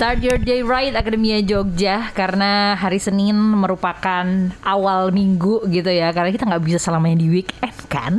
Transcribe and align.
Start 0.00 0.24
your 0.24 0.40
day 0.40 0.64
right 0.64 0.96
Akademia 0.96 1.44
Jogja 1.44 2.08
karena 2.16 2.72
hari 2.72 2.96
Senin 2.96 3.36
merupakan 3.36 4.24
awal 4.64 5.12
minggu 5.12 5.68
gitu 5.68 5.92
ya 5.92 6.08
karena 6.16 6.32
kita 6.32 6.48
nggak 6.48 6.64
bisa 6.64 6.80
selamanya 6.80 7.20
di 7.20 7.28
weekend 7.28 7.76
kan. 7.92 8.16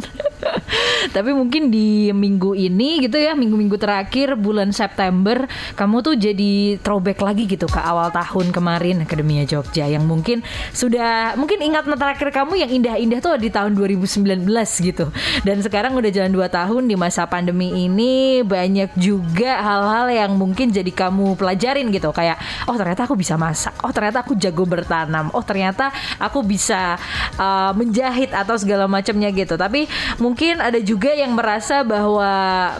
Tapi 1.15 1.31
mungkin 1.35 1.73
di 1.73 2.13
minggu 2.13 2.55
ini 2.55 3.03
gitu 3.03 3.17
ya 3.17 3.33
minggu-minggu 3.35 3.75
terakhir 3.75 4.37
bulan 4.39 4.71
September 4.71 5.45
kamu 5.75 5.95
tuh 6.05 6.15
jadi 6.15 6.77
throwback 6.79 7.19
lagi 7.19 7.49
gitu 7.49 7.67
ke 7.67 7.79
awal 7.81 8.13
tahun 8.13 8.53
kemarin 8.53 9.03
Akademia 9.03 9.43
Jogja 9.43 9.89
yang 9.89 10.05
mungkin 10.07 10.45
sudah 10.71 11.35
mungkin 11.35 11.59
ingat 11.59 11.85
terakhir 11.91 12.29
kamu 12.31 12.53
yang 12.63 12.71
indah-indah 12.71 13.19
tuh 13.19 13.35
di 13.37 13.49
tahun 13.51 13.75
2019 13.75 14.47
gitu. 14.81 15.11
Dan 15.43 15.59
sekarang 15.59 15.97
udah 15.97 16.11
jalan 16.13 16.31
2 16.31 16.47
tahun 16.47 16.81
di 16.87 16.95
masa 16.95 17.25
pandemi 17.25 17.73
ini 17.85 18.41
banyak 18.45 18.95
juga 18.95 19.59
hal-hal 19.59 20.07
yang 20.11 20.31
mungkin 20.35 20.71
jadi 20.71 20.89
kamu 20.89 21.35
pelajarin 21.35 21.89
gitu 21.91 22.09
kayak 22.11 22.37
oh 22.67 22.75
ternyata 22.75 23.05
aku 23.05 23.15
bisa 23.17 23.35
masak 23.35 23.73
oh 23.81 23.91
ternyata 23.91 24.23
aku 24.23 24.37
jago 24.37 24.63
bertanam 24.65 25.29
oh 25.33 25.43
ternyata 25.43 25.89
aku 26.17 26.41
bisa 26.45 26.95
uh, 27.37 27.71
menjahit 27.73 28.31
atau 28.31 28.55
segala 28.55 28.85
macamnya 28.85 29.29
gitu 29.33 29.55
tapi 29.55 29.85
mungkin 30.17 30.30
ada 30.39 30.79
juga 30.79 31.11
yang 31.11 31.35
merasa 31.35 31.83
bahwa 31.83 32.29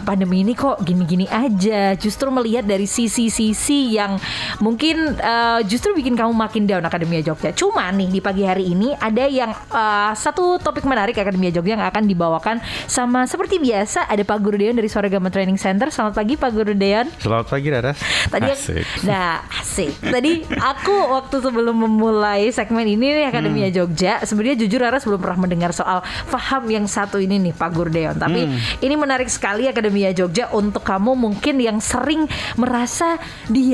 pandemi 0.06 0.42
ini 0.42 0.56
kok 0.56 0.80
gini-gini 0.82 1.26
aja 1.28 1.94
justru 1.98 2.32
melihat 2.32 2.64
dari 2.64 2.88
sisi-sisi 2.88 3.96
yang 3.96 4.16
mungkin 4.58 5.16
uh, 5.20 5.60
justru 5.66 5.92
bikin 5.92 6.16
kamu 6.16 6.32
makin 6.32 6.64
down 6.64 6.84
Akademia 6.84 7.20
Jogja 7.20 7.52
cuma 7.52 7.88
nih 7.92 8.08
di 8.08 8.20
pagi 8.22 8.42
hari 8.46 8.72
ini 8.72 8.96
ada 8.96 9.24
yang 9.28 9.52
uh, 9.70 10.12
satu 10.16 10.58
topik 10.62 10.86
menarik 10.86 11.16
Akademia 11.18 11.52
Jogja 11.52 11.76
yang 11.76 11.84
akan 11.84 12.08
dibawakan 12.08 12.56
sama 12.88 13.28
seperti 13.28 13.60
biasa 13.60 14.08
ada 14.08 14.22
Pak 14.24 14.38
Guru 14.40 14.56
Deon 14.58 14.76
dari 14.76 14.88
Suara 14.88 15.12
Gama 15.12 15.28
Training 15.28 15.60
Center 15.60 15.92
selamat 15.92 16.14
pagi 16.16 16.34
Pak 16.40 16.50
Guru 16.52 16.72
Deon 16.72 17.06
Selamat 17.20 17.46
pagi 17.52 17.68
Raras 17.68 17.98
Tadi 18.32 18.48
asik. 18.48 18.84
Nah, 19.04 19.42
asik. 19.60 19.92
Tadi 19.98 20.46
aku 20.56 20.94
waktu 21.12 21.36
sebelum 21.42 21.76
memulai 21.84 22.48
segmen 22.54 22.86
ini 22.86 23.12
nih 23.22 23.26
Akademia 23.28 23.68
hmm. 23.68 23.76
Jogja, 23.76 24.22
sebenarnya 24.22 24.56
jujur 24.64 24.80
Aras 24.84 25.04
belum 25.04 25.20
pernah 25.20 25.38
mendengar 25.44 25.70
soal 25.74 26.04
faham 26.04 26.68
yang 26.70 26.86
satu 26.86 27.18
ini 27.18 27.41
nih 27.42 27.54
Pak 27.54 27.70
Gurdeon. 27.74 28.16
Tapi 28.16 28.46
hmm. 28.46 28.84
ini 28.84 28.94
menarik 28.94 29.26
sekali 29.26 29.66
Akademia 29.66 30.14
Jogja 30.14 30.48
untuk 30.54 30.86
kamu 30.86 31.18
mungkin 31.18 31.58
yang 31.58 31.82
sering 31.82 32.30
merasa 32.54 33.18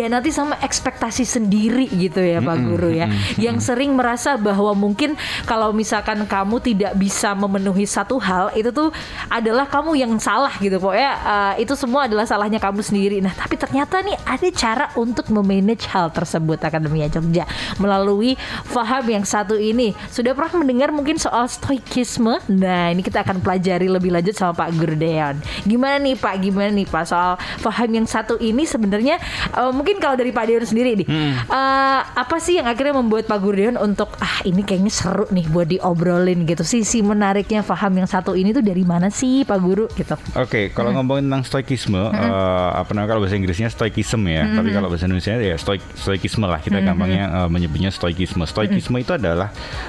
nanti 0.09 0.33
sama 0.33 0.57
ekspektasi 0.65 1.29
sendiri 1.29 1.91
gitu 1.93 2.25
ya 2.25 2.41
Pak 2.41 2.57
hmm, 2.57 2.67
Guru 2.73 2.91
ya. 2.95 3.07
Hmm. 3.07 3.19
Yang 3.37 3.73
sering 3.73 3.93
merasa 3.93 4.41
bahwa 4.41 4.73
mungkin 4.73 5.15
kalau 5.45 5.75
misalkan 5.77 6.25
kamu 6.25 6.63
tidak 6.65 6.93
bisa 6.97 7.37
memenuhi 7.37 7.85
satu 7.85 8.17
hal 8.17 8.55
itu 8.57 8.73
tuh 8.73 8.89
adalah 9.29 9.69
kamu 9.69 9.99
yang 9.99 10.13
salah 10.17 10.55
gitu 10.59 10.81
pokoknya 10.81 11.13
uh, 11.21 11.55
itu 11.61 11.75
semua 11.77 12.09
adalah 12.09 12.25
salahnya 12.25 12.63
kamu 12.63 12.81
sendiri. 12.81 13.19
Nah, 13.21 13.35
tapi 13.35 13.59
ternyata 13.59 14.01
nih 14.01 14.17
ada 14.25 14.49
cara 14.55 14.87
untuk 14.97 15.29
memanage 15.29 15.85
hal 15.91 16.09
tersebut 16.15 16.63
Akademia 16.63 17.11
Jogja 17.11 17.45
melalui 17.77 18.39
faham 18.65 19.05
yang 19.11 19.25
satu 19.27 19.59
ini. 19.59 19.93
Sudah 20.09 20.33
pernah 20.33 20.63
mendengar 20.63 20.95
mungkin 20.95 21.19
soal 21.19 21.51
stoikisme? 21.51 22.41
Nah, 22.49 22.95
ini 22.95 23.03
kita 23.03 23.27
akan 23.27 23.43
pelajari 23.43 23.58
lebih 23.67 24.11
lanjut 24.15 24.35
sama 24.35 24.55
Pak 24.55 24.77
Gurdeon. 24.79 25.41
Gimana 25.67 25.97
nih 25.99 26.15
Pak? 26.15 26.35
Gimana 26.43 26.71
nih 26.71 26.87
Pak 26.87 27.05
soal 27.09 27.35
faham 27.59 27.91
yang 27.91 28.07
satu 28.07 28.39
ini 28.39 28.65
sebenarnya 28.65 29.19
uh, 29.55 29.71
mungkin 29.75 29.99
kalau 29.99 30.15
dari 30.15 30.31
Pak 30.31 30.45
Deon 30.49 30.65
sendiri 30.65 30.99
nih, 31.05 31.07
hmm. 31.09 31.33
uh, 31.51 32.01
apa 32.15 32.37
sih 32.39 32.59
yang 32.61 32.67
akhirnya 32.69 32.97
membuat 32.97 33.27
Pak 33.27 33.39
Gurdeon 33.41 33.77
untuk 33.81 34.15
ah 34.21 34.41
ini 34.45 34.63
kayaknya 34.63 34.93
seru 34.93 35.27
nih 35.31 35.47
buat 35.49 35.69
diobrolin 35.69 36.45
gitu. 36.45 36.63
Sisi 36.63 37.01
menariknya 37.01 37.65
faham 37.65 37.95
yang 37.99 38.09
satu 38.09 38.35
ini 38.35 38.53
tuh 38.55 38.65
dari 38.65 38.83
mana 38.83 39.09
sih 39.09 39.43
Pak 39.43 39.59
Guru 39.61 39.87
gitu? 39.95 40.15
Oke, 40.35 40.49
okay, 40.49 40.65
kalau 40.71 40.93
hmm. 40.93 40.97
ngomongin 41.03 41.25
tentang 41.29 41.45
stoikisme, 41.45 41.99
hmm. 41.99 42.15
uh, 42.15 42.71
apa 42.81 42.91
namanya 42.95 43.09
kalau 43.17 43.21
bahasa 43.25 43.37
Inggrisnya 43.37 43.69
stoikism 43.73 44.23
ya, 44.29 44.43
hmm. 44.45 44.57
tapi 44.57 44.69
kalau 44.73 44.89
bahasa 44.89 45.05
Indonesia 45.09 45.33
ya 45.39 45.57
stoik, 45.57 45.83
stoikisme 45.97 46.45
lah 46.45 46.61
kita 46.63 46.79
mm 46.79 46.81
-hmm. 46.81 46.89
gampangnya 46.89 47.25
uh, 47.29 47.49
menyebutnya 47.49 47.91
stoikisme. 47.91 48.45
Stoikisme 48.45 48.95
mm 48.95 49.01
-hmm. 49.01 49.05
itu 49.05 49.13
adalah 49.17 49.49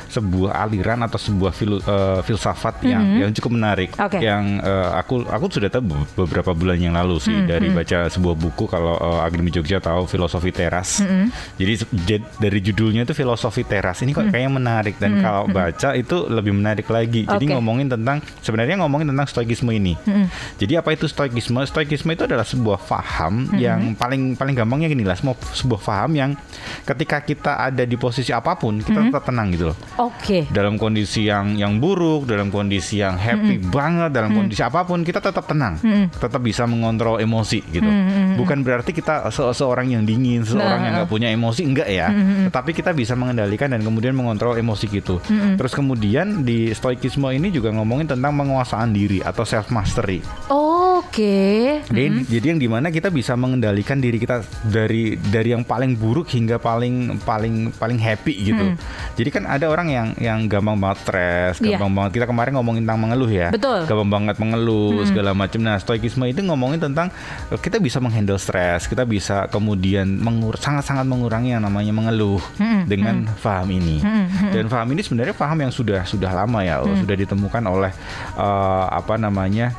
sebuah 0.10 0.52
aliran 0.66 1.00
atau 1.06 1.20
sebuah 1.20 1.52
fil, 1.54 1.80
uh, 1.84 2.20
filsafat 2.24 2.80
mm 2.80 2.84
-hmm. 2.84 2.92
yang 2.92 3.04
yang 3.28 3.32
cukup 3.36 3.52
menarik 3.60 3.90
okay. 4.00 4.24
yang 4.24 4.64
uh, 4.64 4.96
aku 4.96 5.28
aku 5.28 5.46
sudah 5.52 5.68
tahu 5.68 5.84
beberapa 6.16 6.56
bulan 6.56 6.80
yang 6.80 6.96
lalu 6.96 7.20
sih 7.20 7.36
mm 7.36 7.44
-hmm. 7.44 7.52
dari 7.52 7.68
baca 7.70 7.98
sebuah 8.08 8.36
buku 8.40 8.66
kalau 8.72 8.96
uh, 8.96 9.20
Agni 9.26 9.52
Jogja 9.52 9.84
tahu 9.84 10.08
filosofi 10.08 10.56
teras. 10.56 11.04
Mm 11.04 11.08
-hmm. 11.08 11.26
Jadi 11.60 11.74
dari 12.40 12.60
judulnya 12.64 13.04
itu 13.04 13.12
filosofi 13.12 13.68
teras. 13.68 14.00
Ini 14.00 14.16
kok 14.16 14.24
mm 14.24 14.24
-hmm. 14.24 14.32
kayaknya 14.32 14.52
menarik 14.52 14.96
dan 14.98 15.10
mm 15.12 15.16
-hmm. 15.20 15.26
kalau 15.26 15.44
baca 15.50 15.90
itu 15.98 16.18
lebih 16.32 16.54
menarik 16.56 16.88
lagi. 16.88 17.28
Jadi 17.28 17.46
okay. 17.50 17.54
ngomongin 17.58 17.88
tentang 17.92 18.24
sebenarnya 18.40 18.80
ngomongin 18.80 19.12
tentang 19.12 19.28
stoikisme 19.28 19.72
ini. 19.74 20.00
Mm 20.06 20.12
-hmm. 20.14 20.26
Jadi 20.62 20.74
apa 20.80 20.90
itu 20.96 21.06
stoikisme? 21.10 21.60
Stoikisme 21.68 22.16
itu 22.16 22.24
adalah 22.24 22.48
sebuah 22.48 22.80
faham 22.80 23.34
mm 23.34 23.46
-hmm. 23.52 23.60
yang 23.60 23.80
paling 24.00 24.40
paling 24.40 24.56
gampangnya 24.56 24.88
gini 24.88 25.04
lah, 25.04 25.18
semua 25.18 25.36
sebuah 25.36 25.82
paham 25.82 26.12
yang 26.16 26.32
ketika 26.86 27.20
kita 27.26 27.60
ada 27.60 27.84
di 27.84 27.98
posisi 28.00 28.32
apa 28.32 28.56
pun 28.56 28.80
kita 28.80 28.96
mm 28.96 29.02
-hmm. 29.10 29.12
tetap 29.12 29.24
tenang 29.26 29.48
gitu 29.52 29.66
loh. 29.74 29.78
Oke. 30.00 30.16
Okay. 30.22 30.42
Dalam 30.54 30.78
kondisi 30.78 31.26
yang 31.28 31.58
yang 31.58 31.82
buruk, 31.82 32.30
dalam 32.30 32.54
kondisi 32.54 33.02
yang 33.02 33.18
happy 33.18 33.49
mm 33.58 33.62
-hmm. 33.66 33.74
banget, 33.74 34.10
dalam 34.14 34.30
mm 34.30 34.36
-hmm. 34.36 34.48
kondisi 34.52 34.62
apa 34.62 34.80
pun 34.86 35.00
kita 35.02 35.20
tetap 35.24 35.46
tenang, 35.50 35.82
mm 35.82 35.90
-hmm. 35.90 36.06
tetap 36.20 36.42
bisa 36.44 36.64
mengontrol 36.70 37.18
emosi 37.18 37.60
gitu. 37.74 37.88
Mm 37.88 38.04
-hmm. 38.06 38.36
Bukan 38.38 38.58
berarti 38.62 38.92
kita 38.94 39.32
se 39.34 39.42
seorang 39.56 39.90
yang 39.90 40.04
dingin, 40.06 40.46
seorang 40.46 40.80
nah. 40.80 40.86
yang 40.86 40.94
nggak 41.02 41.10
punya 41.10 41.28
emosi 41.34 41.62
enggak 41.66 41.90
ya. 41.90 42.08
Mm 42.12 42.22
-hmm. 42.22 42.46
Tetapi 42.54 42.72
kita 42.76 42.92
bisa 42.94 43.14
mengendalikan 43.18 43.74
dan 43.74 43.82
kemudian 43.82 44.14
mengontrol 44.14 44.56
emosi 44.60 44.86
gitu. 44.92 45.18
Mm 45.26 45.36
-hmm. 45.36 45.54
Terus 45.58 45.74
kemudian 45.74 46.28
di 46.46 46.72
stoikisme 46.72 47.30
ini 47.34 47.50
juga 47.50 47.74
ngomongin 47.74 48.14
tentang 48.14 48.36
penguasaan 48.38 48.94
diri 48.94 49.20
atau 49.26 49.44
self 49.44 49.74
mastery. 49.74 50.22
Oke. 50.52 51.08
Okay. 51.10 51.60
Jadi, 51.90 52.06
-hmm. 52.06 52.24
jadi 52.30 52.46
yang 52.54 52.60
di 52.60 52.68
mana 52.70 52.88
kita 52.94 53.10
bisa 53.10 53.34
mengendalikan 53.34 53.98
diri 53.98 54.22
kita 54.22 54.46
dari 54.68 55.18
dari 55.18 55.56
yang 55.56 55.64
paling 55.66 55.96
buruk 55.98 56.30
hingga 56.30 56.60
paling 56.60 57.18
paling 57.24 57.74
paling 57.76 58.00
happy 58.00 58.34
gitu. 58.52 58.66
Hmm. 58.74 58.78
Jadi 59.16 59.30
kan 59.32 59.44
ada 59.48 59.66
orang 59.72 59.88
yang 59.90 60.08
yang 60.20 60.40
gampang 60.52 60.78
banget 60.78 61.00
stres, 61.06 61.54
iya. 61.64 61.76
gampang 61.76 61.90
yeah. 61.90 61.98
banget. 61.98 62.12
Kita 62.20 62.26
kemarin 62.28 62.52
ngomongin 62.60 62.82
tentang 62.84 63.02
mengeluh 63.02 63.29
ya. 63.30 63.48
Betul. 63.54 63.86
Gampang 63.86 64.10
banget 64.10 64.36
mengeluh 64.42 65.02
hmm. 65.02 65.08
segala 65.08 65.32
macam. 65.38 65.60
Nah, 65.62 65.78
stoikisme 65.78 66.26
itu 66.28 66.42
ngomongin 66.44 66.82
tentang 66.82 67.14
kita 67.62 67.78
bisa 67.78 68.02
menghandle 68.02 68.42
stres, 68.42 68.90
kita 68.90 69.06
bisa 69.06 69.48
kemudian 69.48 70.20
mengur 70.20 70.58
sangat-sangat 70.58 71.06
mengurangi 71.06 71.56
yang 71.56 71.64
namanya 71.64 71.94
mengeluh 71.96 72.42
hmm. 72.58 72.90
dengan 72.90 73.30
hmm. 73.30 73.40
paham 73.40 73.70
ini. 73.70 74.02
Hmm. 74.02 74.26
Hmm. 74.28 74.52
Dan 74.52 74.66
paham 74.68 74.88
ini 74.92 75.02
sebenarnya 75.06 75.36
paham 75.38 75.58
yang 75.62 75.72
sudah 75.74 76.04
sudah 76.04 76.32
lama 76.34 76.60
ya, 76.66 76.82
hmm. 76.82 77.06
sudah 77.06 77.16
ditemukan 77.16 77.64
oleh 77.70 77.92
uh, 78.36 78.86
apa 78.90 79.16
namanya 79.16 79.72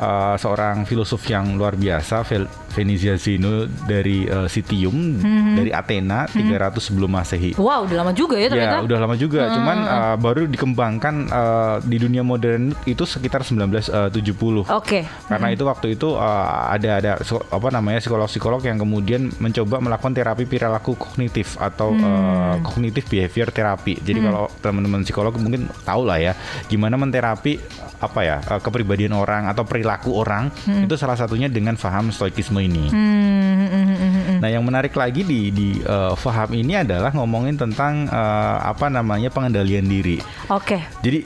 uh, 0.00 0.34
seorang 0.34 0.88
filosof 0.88 1.22
yang 1.28 1.54
luar 1.54 1.76
biasa 1.76 2.24
Venezia 2.70 3.18
Zeno 3.18 3.66
dari 3.66 4.24
uh, 4.30 4.46
Citium 4.46 5.18
hmm. 5.18 5.58
dari 5.58 5.70
Athena 5.74 6.30
hmm. 6.30 6.54
300 6.54 6.78
sebelum 6.78 7.10
Masehi. 7.10 7.58
Wow, 7.58 7.90
udah 7.90 7.96
lama 8.06 8.12
juga 8.14 8.38
ya 8.38 8.46
ternyata. 8.46 8.78
Ya, 8.78 8.86
udah 8.86 8.98
lama 9.02 9.16
juga. 9.18 9.40
Hmm. 9.50 9.54
Cuman 9.58 9.78
uh, 9.82 10.16
baru 10.16 10.42
dikembangkan 10.46 11.14
uh, 11.28 11.76
di 11.82 11.96
dunia 11.98 12.22
modern 12.22 12.70
itu 12.86 13.02
sekitar 13.02 13.42
1970. 13.42 14.14
Oke. 14.14 14.70
Okay. 14.70 15.02
Karena 15.26 15.46
hmm. 15.50 15.56
itu 15.58 15.64
waktu 15.66 15.86
itu 15.98 16.08
uh, 16.14 16.70
ada 16.70 16.90
ada 17.02 17.12
apa 17.26 17.68
namanya 17.74 17.98
psikolog-psikolog 17.98 18.62
yang 18.62 18.78
kemudian 18.78 19.34
mencoba 19.42 19.82
melakukan 19.82 20.14
terapi 20.14 20.46
perilaku 20.46 20.94
kognitif 20.94 21.58
atau 21.58 21.90
hmm. 21.90 22.06
uh, 22.06 22.54
kognitif 22.62 23.10
behavior 23.10 23.50
terapi. 23.50 23.98
Jadi 23.98 24.18
hmm. 24.22 24.26
kalau 24.30 24.44
teman-teman 24.62 25.02
psikolog 25.02 25.34
mungkin 25.34 25.66
tahu 25.82 26.06
lah 26.06 26.22
ya 26.22 26.32
gimana 26.70 26.94
menterapi 26.94 27.58
apa 28.00 28.20
ya 28.22 28.36
uh, 28.46 28.60
kepribadian 28.62 29.12
orang 29.12 29.50
atau 29.50 29.66
perilaku 29.66 30.14
orang 30.14 30.48
hmm. 30.64 30.86
itu 30.86 30.94
salah 30.96 31.18
satunya 31.18 31.50
dengan 31.50 31.74
paham 31.74 32.14
stoikisme 32.14 32.59
ini. 32.60 32.86
Hmm, 32.92 33.66
hmm, 33.66 33.84
hmm, 33.84 34.38
nah, 34.38 34.48
yang 34.48 34.62
menarik 34.62 34.94
lagi 34.94 35.24
di 35.24 35.50
di 35.50 35.68
uh, 35.82 36.14
faham 36.14 36.52
ini 36.54 36.80
adalah 36.80 37.10
ngomongin 37.12 37.56
tentang 37.58 38.06
uh, 38.08 38.62
apa 38.62 38.86
namanya 38.92 39.32
pengendalian 39.32 39.88
diri. 39.88 40.20
Oke. 40.52 40.78
Okay. 40.78 40.82
Jadi 41.02 41.18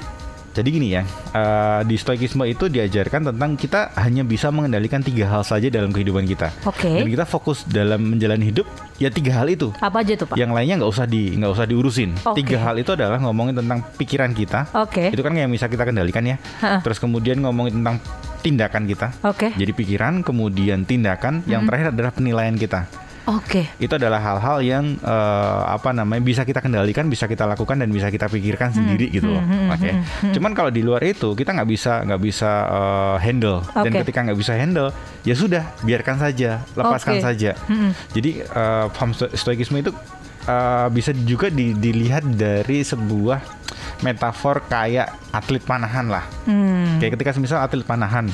jadi 0.54 0.69
gini 0.70 0.94
ya, 0.94 1.03
uh, 1.34 1.82
di 1.82 1.98
stoikisme 1.98 2.47
itu 2.47 2.70
diajarkan 2.70 3.34
tentang 3.34 3.59
kita 3.59 3.91
hanya 3.98 4.22
bisa 4.22 4.54
mengendalikan 4.54 5.03
tiga 5.03 5.26
hal 5.26 5.42
saja 5.42 5.66
dalam 5.66 5.91
kehidupan 5.91 6.22
kita. 6.31 6.54
Oke. 6.62 6.87
Okay. 6.87 6.97
Dan 7.03 7.10
kita 7.10 7.26
fokus 7.26 7.66
dalam 7.66 8.15
menjalani 8.15 8.54
hidup 8.54 8.70
ya 9.03 9.10
tiga 9.10 9.42
hal 9.42 9.50
itu. 9.50 9.74
Apa 9.83 10.06
aja 10.06 10.15
tuh 10.15 10.30
pak? 10.30 10.39
Yang 10.39 10.54
lainnya 10.54 10.78
nggak 10.78 10.92
usah 10.95 11.10
di 11.10 11.34
nggak 11.34 11.53
usah 11.59 11.66
diurusin. 11.66 12.15
Okay. 12.15 12.47
Tiga 12.47 12.71
hal 12.71 12.78
itu 12.78 12.95
adalah 12.95 13.18
ngomongin 13.18 13.59
tentang 13.59 13.83
pikiran 13.98 14.30
kita. 14.30 14.71
Oke. 14.78 15.10
Okay. 15.10 15.18
Itu 15.18 15.27
kan 15.27 15.34
yang 15.34 15.51
bisa 15.51 15.66
kita 15.66 15.83
kendalikan 15.83 16.22
ya. 16.22 16.39
Ha 16.62 16.78
-ha. 16.78 16.78
Terus 16.86 17.03
kemudian 17.03 17.42
ngomongin 17.42 17.83
tentang 17.83 17.98
tindakan 18.45 18.84
kita. 18.84 19.09
Oke. 19.24 19.48
Okay. 19.48 19.51
Jadi 19.56 19.72
pikiran, 19.72 20.21
kemudian 20.21 20.84
tindakan, 20.84 21.41
hmm. 21.42 21.48
yang 21.48 21.65
terakhir 21.65 21.97
adalah 21.97 22.12
penilaian 22.12 22.53
kita. 22.54 22.84
Oke. 23.24 23.65
Okay. 23.65 23.84
Itu 23.88 23.97
adalah 23.97 24.21
hal-hal 24.21 24.60
yang 24.60 24.84
uh, 25.00 25.65
apa 25.65 25.97
namanya 25.97 26.21
bisa 26.21 26.44
kita 26.44 26.60
kendalikan, 26.60 27.09
bisa 27.09 27.24
kita 27.24 27.48
lakukan 27.48 27.80
dan 27.80 27.88
bisa 27.88 28.12
kita 28.12 28.28
pikirkan 28.28 28.68
hmm. 28.68 28.76
sendiri 28.76 29.06
gitu 29.09 29.32
loh. 29.32 29.41
Hmm. 29.41 29.65
hmm 29.65 29.72
Oke. 29.72 29.80
Okay? 29.80 29.92
Hmm, 29.92 30.04
hmm. 30.04 30.32
Cuman 30.36 30.53
kalau 30.53 30.71
di 30.71 30.82
luar 30.84 31.00
itu 31.00 31.32
kita 31.32 31.56
nggak 31.56 31.68
bisa 31.68 32.04
nggak 32.04 32.21
bisa 32.21 32.50
uh, 32.68 33.16
handle 33.16 33.65
okay. 33.65 33.88
dan 33.88 33.91
ketika 34.04 34.18
nggak 34.28 34.38
bisa 34.38 34.53
handle 34.53 34.88
ya 35.24 35.34
sudah 35.34 35.65
biarkan 35.80 36.16
saja, 36.21 36.60
lepaskan 36.76 37.15
okay. 37.16 37.24
saja. 37.24 37.50
Hmm. 37.65 37.97
Jadi 38.12 38.44
uh, 38.44 38.86
stoikisme 39.32 39.80
itu 39.80 39.92
uh, 40.44 40.92
bisa 40.92 41.16
juga 41.24 41.48
di, 41.48 41.72
dilihat 41.72 42.28
dari 42.36 42.84
sebuah 42.84 43.41
metafor 44.04 44.68
kayak 44.68 45.32
atlet 45.32 45.65
panahan 45.65 46.12
lah. 46.12 46.24
Hmm. 46.44 47.00
Kayak 47.00 47.16
ketika 47.16 47.41
misal 47.41 47.65
atlet 47.65 47.88
panahan 47.88 48.28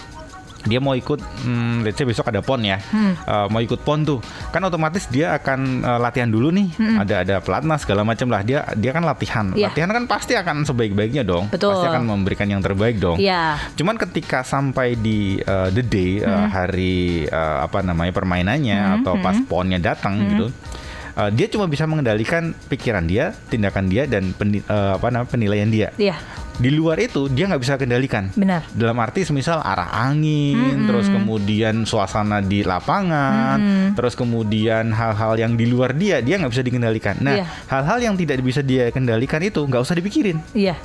dia 0.69 0.81
mau 0.83 0.93
ikut 0.93 1.21
hmm, 1.21 1.87
let's 1.87 1.97
say 1.97 2.05
besok 2.05 2.29
ada 2.29 2.45
pon 2.45 2.61
ya 2.61 2.77
Hmm. 2.91 3.15
Uh, 3.29 3.47
mau 3.53 3.61
ikut 3.63 3.81
pon 3.87 4.03
tuh 4.03 4.19
kan 4.51 4.63
otomatis 4.63 5.07
dia 5.07 5.33
akan 5.33 5.61
uh, 5.81 5.99
latihan 5.99 6.27
dulu 6.27 6.51
nih 6.51 6.69
ada 6.97 7.23
ada 7.23 7.37
pelatnas 7.39 7.81
segala 7.81 8.03
macam 8.03 8.27
lah 8.27 8.43
dia 8.43 8.67
dia 8.75 8.91
kan 8.91 9.03
latihan 9.03 9.43
Hmm. 9.43 9.57
Iya. 9.57 9.69
latihan 9.69 9.89
kan 9.89 10.05
pasti 10.05 10.35
akan 10.35 10.63
sebaik-baiknya 10.63 11.23
dong 11.23 11.49
Betul. 11.49 11.71
pasti 11.73 11.87
akan 11.89 12.03
memberikan 12.05 12.47
yang 12.47 12.59
terbaik 12.59 12.97
dong 12.97 13.17
Iya. 13.17 13.57
Cuman 13.73 13.97
ketika 13.97 14.43
sampai 14.43 14.95
di 14.95 15.19
uh, 15.41 15.69
the 15.69 15.81
day 15.81 16.19
uh, 16.21 16.47
hari 16.47 16.91
uh, 17.27 17.63
apa 17.63 17.81
namanya 17.81 18.11
permainannya 18.11 18.79
atau 18.99 19.15
pas 19.17 19.37
ponnya 19.41 19.79
datang 19.79 20.19
gitu, 20.27 20.47
uh, 21.15 21.31
dia 21.31 21.47
cuma 21.47 21.65
bisa 21.65 21.85
mengendalikan 21.85 22.51
pikiran 22.67 23.05
dia, 23.05 23.33
tindakan 23.47 23.87
dia 23.87 24.05
dan 24.05 24.33
peni- 24.33 24.65
uh, 24.65 24.97
apa 24.97 25.07
namanya 25.09 25.31
penilaian 25.31 25.69
dia. 25.69 25.89
Iya, 25.95 26.17
Di 26.61 26.69
luar 26.69 27.01
itu 27.01 27.25
dia 27.33 27.49
nggak 27.49 27.63
bisa 27.65 27.81
kendalikan. 27.81 28.29
benar. 28.37 28.61
Dalam 28.77 28.93
arti 29.01 29.25
semisal 29.25 29.65
arah 29.65 29.89
angin, 30.05 30.85
terus 30.85 31.09
kemudian 31.09 31.89
suasana 31.89 32.45
di 32.45 32.61
lapangan, 32.61 33.59
terus 33.97 34.13
kemudian 34.13 34.93
hal-hal 34.93 35.41
yang 35.41 35.57
di 35.57 35.65
luar 35.65 35.97
dia 35.97 36.21
dia 36.21 36.37
nggak 36.37 36.53
bisa 36.53 36.61
dikendalikan. 36.61 37.17
Nah, 37.17 37.41
Iya. 37.41 37.47
hal-hal 37.65 37.99
yang 38.05 38.15
tidak 38.15 38.45
bisa 38.45 38.61
dia 38.61 38.93
kendalikan 38.93 39.41
itu 39.41 39.57
nggak 39.59 39.81
usah 39.81 39.97
dipikirin. 39.97 40.37
Iya. 40.53 40.77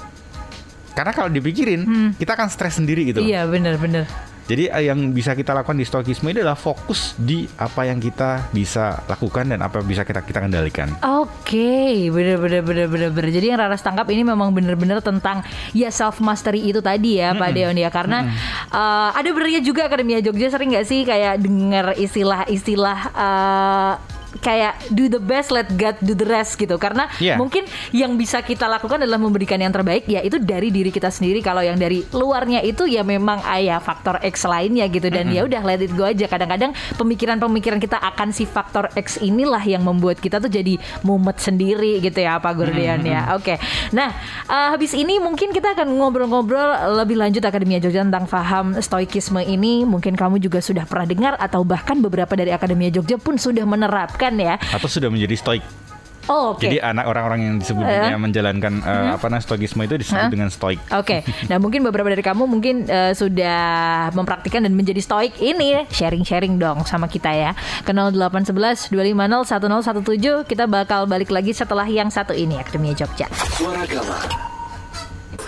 Karena 0.95 1.11
kalau 1.11 1.27
dipikirin, 1.27 2.15
kita 2.15 2.39
akan 2.39 2.47
stres 2.47 2.79
sendiri 2.79 3.11
gitu. 3.11 3.19
Iya, 3.19 3.43
benar-benar. 3.43 4.07
Jadi 4.45 4.69
eh, 4.69 4.83
yang 4.93 5.09
bisa 5.09 5.33
kita 5.33 5.57
lakukan 5.57 5.77
di 5.77 5.85
stoikisme 5.85 6.29
ini 6.29 6.45
adalah 6.45 6.57
fokus 6.57 7.17
di 7.17 7.49
apa 7.57 7.89
yang 7.89 7.97
kita 7.97 8.53
bisa 8.53 9.01
lakukan 9.09 9.49
dan 9.49 9.65
apa 9.65 9.81
yang 9.81 9.87
bisa 9.89 10.05
kita 10.05 10.21
kita 10.21 10.45
kendalikan. 10.45 10.93
Oke, 11.01 12.09
bener-bener 12.13 12.61
bener-bener 12.61 13.09
bener. 13.09 13.31
Jadi 13.33 13.45
yang 13.49 13.59
Raras 13.59 13.81
tangkap 13.81 14.05
ini 14.13 14.21
memang 14.21 14.53
bener-bener 14.53 15.01
tentang 15.01 15.41
ya 15.73 15.89
self 15.89 16.21
mastery 16.21 16.61
itu 16.61 16.77
tadi 16.79 17.17
ya 17.17 17.33
Pak 17.33 17.49
Deon 17.57 17.77
ya 17.77 17.89
karena 17.89 18.29
eh, 18.69 19.09
ada 19.17 19.29
benernya 19.33 19.65
juga 19.65 19.89
Akademia 19.89 20.21
Jogja 20.21 20.53
sering 20.53 20.77
nggak 20.77 20.85
sih 20.85 21.01
kayak 21.03 21.41
dengar 21.41 21.97
istilah-istilah 21.97 22.99
eh, 23.17 24.14
kayak 24.43 24.91
do 24.91 25.07
the 25.07 25.21
best 25.21 25.51
let 25.51 25.67
God 25.75 25.95
do 26.03 26.15
the 26.17 26.27
rest 26.27 26.59
gitu. 26.59 26.75
Karena 26.75 27.07
Iya. 27.19 27.39
mungkin 27.39 27.63
yang 27.95 28.15
bisa 28.19 28.41
kita 28.41 28.67
lakukan 28.67 29.03
adalah 29.03 29.19
memberikan 29.21 29.59
yang 29.59 29.71
terbaik 29.71 30.07
ya 30.09 30.19
itu 30.23 30.39
dari 30.41 30.71
diri 30.71 30.89
kita 30.91 31.11
sendiri. 31.11 31.39
Kalau 31.39 31.61
yang 31.61 31.77
dari 31.79 32.03
luarnya 32.11 32.63
itu 32.65 32.87
ya 32.89 33.05
memang 33.05 33.43
ayah 33.55 33.79
faktor 33.79 34.19
X 34.23 34.47
lainnya 34.47 34.87
gitu. 34.89 35.07
Dan 35.11 35.31
ya 35.31 35.45
udah 35.45 35.61
let 35.63 35.81
it 35.83 35.93
go 35.93 36.07
aja. 36.07 36.25
Kadang-kadang 36.25 36.71
pemikiran-pemikiran 36.95 37.79
kita 37.79 37.97
akan 38.01 38.31
si 38.31 38.47
faktor 38.47 38.89
X 38.95 39.21
inilah 39.21 39.61
yang 39.63 39.85
membuat 39.85 40.17
kita 40.19 40.41
tuh 40.41 40.49
jadi 40.49 40.77
mumet 41.05 41.37
sendiri 41.37 41.99
gitu 42.01 42.19
ya 42.23 42.39
Pak 42.41 42.53
Gurdian 42.57 43.01
ya. 43.05 43.35
Oke. 43.37 43.59
Nah 43.93 44.09
eh, 44.47 44.67
habis 44.73 44.95
ini 44.97 45.21
mungkin 45.21 45.51
kita 45.51 45.77
akan 45.77 45.87
ngobrol-ngobrol 45.95 46.97
lebih 47.01 47.19
lanjut 47.19 47.43
Akademia 47.45 47.77
Jogja 47.77 48.01
tentang 48.01 48.25
paham 48.25 48.77
stoikisme 48.79 49.41
ini. 49.43 49.83
Mungkin 49.85 50.17
kamu 50.17 50.41
juga 50.41 50.59
sudah 50.63 50.87
pernah 50.87 51.05
dengar 51.05 51.33
atau 51.37 51.61
bahkan 51.61 51.99
beberapa 52.01 52.33
dari 52.33 52.49
Akademia 52.49 52.89
Jogja 52.89 53.19
pun 53.21 53.37
sudah 53.37 53.63
menerapkan 53.67 54.24
ya 54.33 54.55
Atau 54.73 54.89
sudah 54.89 55.13
menjadi 55.13 55.37
stoik. 55.37 55.61
oh, 56.25 56.57
oke 56.57 56.65
Jadi 56.65 56.81
anak 56.81 57.05
orang-orang 57.05 57.39
yang 57.45 57.55
disebutnya 57.61 58.17
menjalankan 58.17 58.81
eh, 58.81 59.13
apa 59.13 59.29
namanya 59.29 59.45
stoikisme 59.45 59.85
itu 59.85 60.01
disebut 60.01 60.33
dengan 60.33 60.49
stoik. 60.49 60.81
Oke, 60.89 61.21
nah 61.53 61.61
mungkin 61.61 61.85
beberapa 61.85 62.09
dari 62.09 62.25
kamu 62.25 62.49
mungkin 62.49 62.89
eh, 62.89 63.13
sudah 63.13 64.09
mempraktikkan 64.09 64.65
dan 64.65 64.73
menjadi 64.73 65.05
stoik 65.05 65.37
ini 65.37 65.85
sharing-sharing 65.93 66.57
dong 66.57 66.81
sama 66.89 67.05
kita 67.05 67.29
ya. 67.29 67.53
Ke 67.85 67.93
0811 67.93 68.89
250 68.89 70.01
1017 70.01 70.49
kita 70.49 70.65
bakal 70.65 71.05
balik 71.05 71.29
lagi 71.29 71.53
setelah 71.53 71.85
yang 71.85 72.09
satu 72.09 72.33
ini 72.33 72.57
Akademia 72.57 72.97
Jogja. 72.97 73.29
Suara 73.53 73.85
Gama. 73.85 74.54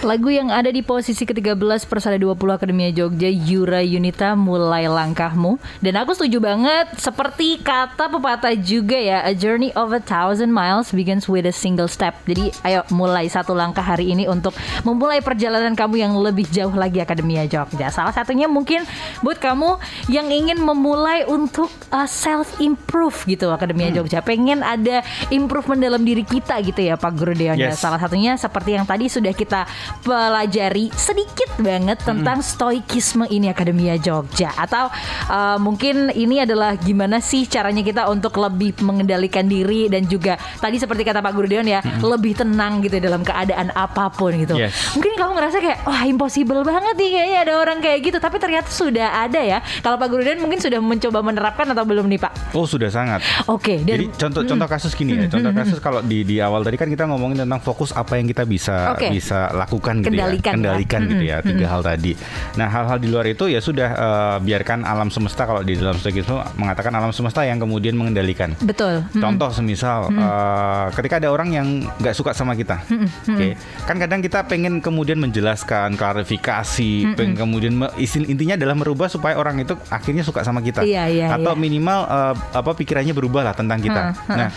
Lagu 0.06 0.30
yang 0.30 0.54
ada 0.54 0.70
di 0.70 0.86
posisi 0.86 1.26
ke-13 1.26 1.90
Persada 1.90 2.22
20 2.22 2.38
Akademia 2.54 2.94
Jogja 2.94 3.34
Yura 3.34 3.82
Yunita 3.82 4.38
Mulai 4.38 4.86
Langkahmu. 4.86 5.58
Dan 5.82 5.98
aku 5.98 6.14
setuju 6.14 6.38
banget 6.38 6.94
Seperti 7.02 7.58
kata 7.58 8.06
pepatah 8.06 8.54
juga 8.54 8.94
ya 8.94 9.26
A 9.26 9.34
journey 9.34 9.74
of 9.74 9.90
a 9.90 9.98
thousand 9.98 10.54
miles 10.54 10.94
begins 10.94 11.26
with 11.26 11.50
a 11.50 11.56
single 11.56 11.90
step. 11.90 12.14
Jadi 12.30 12.54
ayo 12.62 12.86
mulai 12.94 13.26
satu 13.26 13.58
langkah 13.58 13.82
hari 13.82 14.14
ini 14.14 14.30
Untuk 14.30 14.54
memulai 14.86 15.18
perjalanan 15.18 15.74
kamu 15.74 15.98
yang 15.98 16.14
lebih 16.14 16.46
jauh 16.54 16.74
lagi 16.78 17.02
Akademia 17.02 17.50
Jogja. 17.50 17.90
Salah 17.90 18.14
satunya 18.14 18.46
mungkin 18.46 18.86
buat 19.26 19.42
kamu 19.42 19.82
yang 20.14 20.30
ingin 20.30 20.62
memulai 20.62 21.26
untuk 21.26 21.74
uh, 21.90 22.06
self-improve 22.06 23.26
gitu 23.26 23.50
Akademia 23.50 23.90
Jogja. 23.90 24.22
Pengen 24.22 24.62
ada 24.62 25.02
improvement 25.34 25.82
dalam 25.82 26.06
diri 26.06 26.22
kita 26.22 26.62
gitu 26.62 26.86
ya 26.86 27.02
Pak 27.02 27.18
Guru 27.18 27.34
Deon 27.34 27.58
ya. 27.58 27.74
Yes. 27.74 27.82
Salah 27.82 27.98
satunya 27.98 28.38
seperti 28.38 28.78
yang 28.78 28.86
tadi 28.86 29.10
sudah 29.10 29.34
kita 29.34 29.66
pelajari 30.06 30.89
sedikit 30.95 31.50
banget 31.60 32.00
tentang 32.01 32.39
stoikisme 32.39 33.25
ini 33.28 33.51
Akademia 33.51 33.98
Jogja 34.00 34.54
atau 34.56 34.88
uh, 35.30 35.57
mungkin 35.57 36.13
ini 36.13 36.44
adalah 36.44 36.78
gimana 36.78 37.19
sih 37.19 37.50
caranya 37.50 37.81
kita 37.81 38.07
untuk 38.07 38.38
lebih 38.38 38.78
mengendalikan 38.86 39.45
diri 39.45 39.89
dan 39.92 40.06
juga 40.06 40.38
tadi 40.62 40.78
seperti 40.78 41.04
kata 41.04 41.19
Pak 41.19 41.34
Gurdion 41.34 41.66
ya 41.66 41.81
lebih 42.00 42.38
tenang 42.38 42.80
gitu 42.86 43.01
dalam 43.01 43.25
keadaan 43.25 43.74
apa 43.74 44.10
pun 44.13 44.31
gitu. 44.38 44.56
Yes. 44.56 44.95
Mungkin 44.95 45.18
kamu 45.18 45.31
ngerasa 45.38 45.57
kayak 45.60 45.80
wah 45.84 46.04
impossible 46.06 46.62
banget 46.63 46.95
nih 46.98 47.10
kayaknya 47.13 47.39
ada 47.44 47.54
orang 47.60 47.78
kayak 47.81 48.00
gitu 48.06 48.18
tapi 48.22 48.38
ternyata 48.38 48.69
sudah 48.69 49.28
ada 49.28 49.42
ya. 49.42 49.60
Kalau 49.81 49.98
Pak 49.98 50.07
Gurdion 50.10 50.39
mungkin 50.39 50.62
sudah 50.62 50.80
mencoba 50.80 51.19
menerapkan 51.25 51.68
atau 51.74 51.84
belum 51.84 52.06
nih 52.07 52.19
Pak? 52.22 52.54
Oh 52.54 52.66
sudah 52.66 52.89
sangat. 52.89 53.22
Oke, 53.50 53.81
dan 53.84 53.98
Jadi 54.01 54.06
contoh 54.16 54.42
contoh 54.45 54.68
kasus 54.68 54.94
gini 54.94 55.18
ya. 55.18 55.25
Contoh 55.30 55.51
kasus 55.54 55.80
kalau 55.81 56.00
di 56.01 56.24
di 56.24 56.38
awal 56.42 56.62
tadi 56.66 56.78
kan 56.78 56.89
kita 56.89 57.06
ngomongin 57.10 57.45
tentang 57.45 57.62
fokus 57.62 57.94
apa 57.94 58.18
yang 58.18 58.28
kita 58.30 58.44
bisa 58.45 58.94
Oke. 58.98 59.13
bisa 59.13 59.50
lakukan 59.54 59.76
gitu 59.77 60.09
Kendalikan 60.09 60.25
ya. 60.27 60.41
ya. 60.41 60.53
Kendalikan 60.53 61.01
gitu 61.06 61.24
ya. 61.24 61.38
Tiga 61.39 61.65
hal 61.68 61.81
tadi. 61.81 62.12
Nah 62.56 62.68
hal-hal 62.68 62.97
di 62.97 63.07
luar 63.07 63.25
itu 63.25 63.45
ya 63.45 63.59
sudah 63.59 63.89
eh, 63.89 64.38
biarkan 64.41 64.81
alam 64.81 65.07
semesta 65.07 65.44
kalau 65.44 65.62
di 65.62 65.74
dalam 65.74 65.95
stoikisme 65.95 66.35
mengatakan 66.56 66.91
alam 66.91 67.09
semesta 67.09 67.41
yang 67.41 67.57
kemudian 67.57 67.94
mengendalikan. 67.94 68.53
betul. 68.59 69.01
Contoh 69.13 69.50
semisal 69.51 70.09
eh, 70.09 70.85
ketika 70.94 71.18
ada 71.18 71.29
orang 71.29 71.50
yang 71.51 71.68
nggak 71.97 72.13
suka 72.13 72.31
sama 72.31 72.53
kita, 72.53 72.81
oke, 73.27 73.47
kan 73.83 73.95
kadang 73.97 74.19
kita 74.19 74.44
pengen 74.44 74.79
kemudian 74.79 75.18
menjelaskan, 75.18 75.94
klarifikasi, 75.94 76.91
pengen 77.13 77.35
kemudian 77.35 77.74
isin- 77.97 78.25
intinya 78.25 78.56
adalah 78.56 78.74
merubah 78.74 79.07
supaya 79.07 79.35
orang 79.35 79.57
itu 79.57 79.75
akhirnya 79.88 80.21
suka 80.21 80.41
sama 80.41 80.59
kita, 80.59 80.81
Iya, 80.81 81.03
iya, 81.07 81.27
atau 81.31 81.53
iya. 81.53 81.59
minimal 81.59 82.00
eh, 82.03 82.33
apa 82.53 82.71
pikirannya 82.74 83.12
berubah 83.12 83.41
lah 83.44 83.53
tentang 83.53 83.79
kita. 83.79 84.01
Nah. 84.29 84.50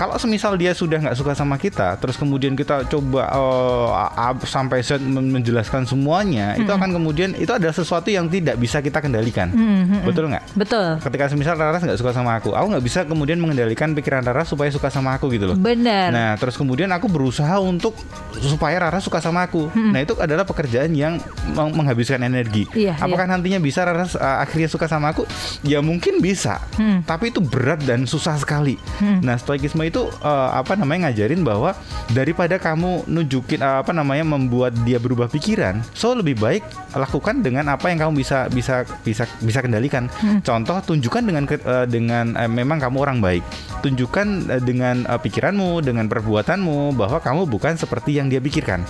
Kalau 0.00 0.16
semisal 0.16 0.56
dia 0.56 0.72
sudah 0.72 0.96
nggak 0.98 1.12
suka 1.12 1.36
sama 1.36 1.54
kita, 1.54 1.92
terus 1.94 2.16
kemudian 2.16 2.56
kita 2.56 2.88
coba 2.88 3.28
eh, 3.28 3.88
a- 4.16 4.40
sampai 4.42 4.80
set 4.80 4.96
men- 4.98 5.28
menjelaskan 5.30 5.84
semuanya, 5.84 6.56
itu 6.56 6.70
akan 6.70 6.88
kemudian 6.90 7.36
itu 7.36 7.50
adalah 7.50 7.70
sesuatu 7.70 8.08
yang 8.08 8.24
tidak 8.26 8.56
bisa 8.56 8.80
kita 8.80 8.96
kendalikan, 8.98 9.52
betul 10.00 10.26
nggak? 10.26 10.56
Betul. 10.56 10.96
ketika 11.00 11.28
semisal 11.28 11.52
Raras 11.52 11.84
nggak 11.84 11.96
suka 11.96 12.10
sama 12.10 12.32
aku, 12.34 12.50
aku 12.50 12.66
nggak 12.70 12.80
bisa 12.82 13.00
kemudian 13.04 13.36
mengendalikan 13.36 13.92
pikiran 13.92 14.24
Raras 14.24 14.48
supaya 14.48 14.72
suka 14.72 14.88
sama 14.88 15.12
aku 15.12 15.28
gitu 15.28 15.44
loh. 15.44 15.56
Benar. 15.56 16.08
Nah, 16.08 16.30
terus 16.34 16.56
kemudian 16.56 16.88
aku 16.88 17.04
berusaha 17.04 17.60
untuk 17.60 17.92
supaya 18.38 18.80
Raras 18.80 19.04
suka 19.04 19.20
sama 19.20 19.44
aku. 19.44 19.68
Nah, 19.70 20.00
itu 20.00 20.16
adalah 20.16 20.42
pekerjaan 20.42 20.94
yang 20.94 21.20
meng- 21.50 21.74
menghabiskan 21.74 22.22
energi. 22.22 22.64
Iya, 22.72 22.96
Apakah 22.96 23.28
nantinya 23.28 23.58
bisa 23.58 23.84
Raras 23.84 24.14
uh, 24.14 24.40
akhirnya 24.40 24.66
suka 24.66 24.86
sama 24.86 25.12
aku? 25.12 25.28
Ya 25.60 25.80
mungkin 25.80 26.18
bisa, 26.18 26.56
Hmm. 26.72 27.04
tapi 27.04 27.28
itu 27.28 27.42
berat 27.42 27.82
dan 27.82 28.06
susah 28.06 28.38
sekali. 28.38 28.80
Nah, 29.20 29.36
stoikisme 29.36 29.82
itu 29.90 30.06
uh, 30.22 30.48
apa 30.54 30.78
namanya 30.78 31.10
ngajarin 31.10 31.42
bahwa 31.42 31.74
daripada 32.14 32.56
kamu 32.56 33.10
nunjukin 33.10 33.60
uh, 33.60 33.82
apa 33.82 33.90
namanya 33.90 34.22
membuat 34.22 34.72
dia 34.86 35.02
berubah 35.02 35.26
pikiran, 35.26 35.82
so 35.92 36.14
lebih 36.14 36.38
baik 36.38 36.62
lakukan 36.94 37.42
dengan 37.42 37.66
apa 37.74 37.90
yang 37.90 38.06
kamu 38.06 38.22
bisa 38.22 38.46
bisa 38.46 38.86
bisa 39.02 39.26
bisa 39.42 39.58
kendalikan. 39.60 40.06
Hmm. 40.22 40.38
Contoh 40.40 40.78
tunjukkan 40.80 41.22
dengan 41.26 41.44
uh, 41.50 41.86
dengan 41.90 42.38
uh, 42.38 42.46
memang 42.46 42.78
kamu 42.78 42.96
orang 43.02 43.18
baik. 43.18 43.42
Tunjukkan 43.82 44.26
uh, 44.46 44.62
dengan 44.62 45.02
uh, 45.10 45.18
pikiranmu, 45.18 45.82
dengan 45.82 46.06
perbuatanmu 46.06 46.94
bahwa 46.94 47.18
kamu 47.18 47.50
bukan 47.50 47.74
seperti 47.74 48.16
yang 48.22 48.30
dia 48.30 48.38
pikirkan. 48.38 48.86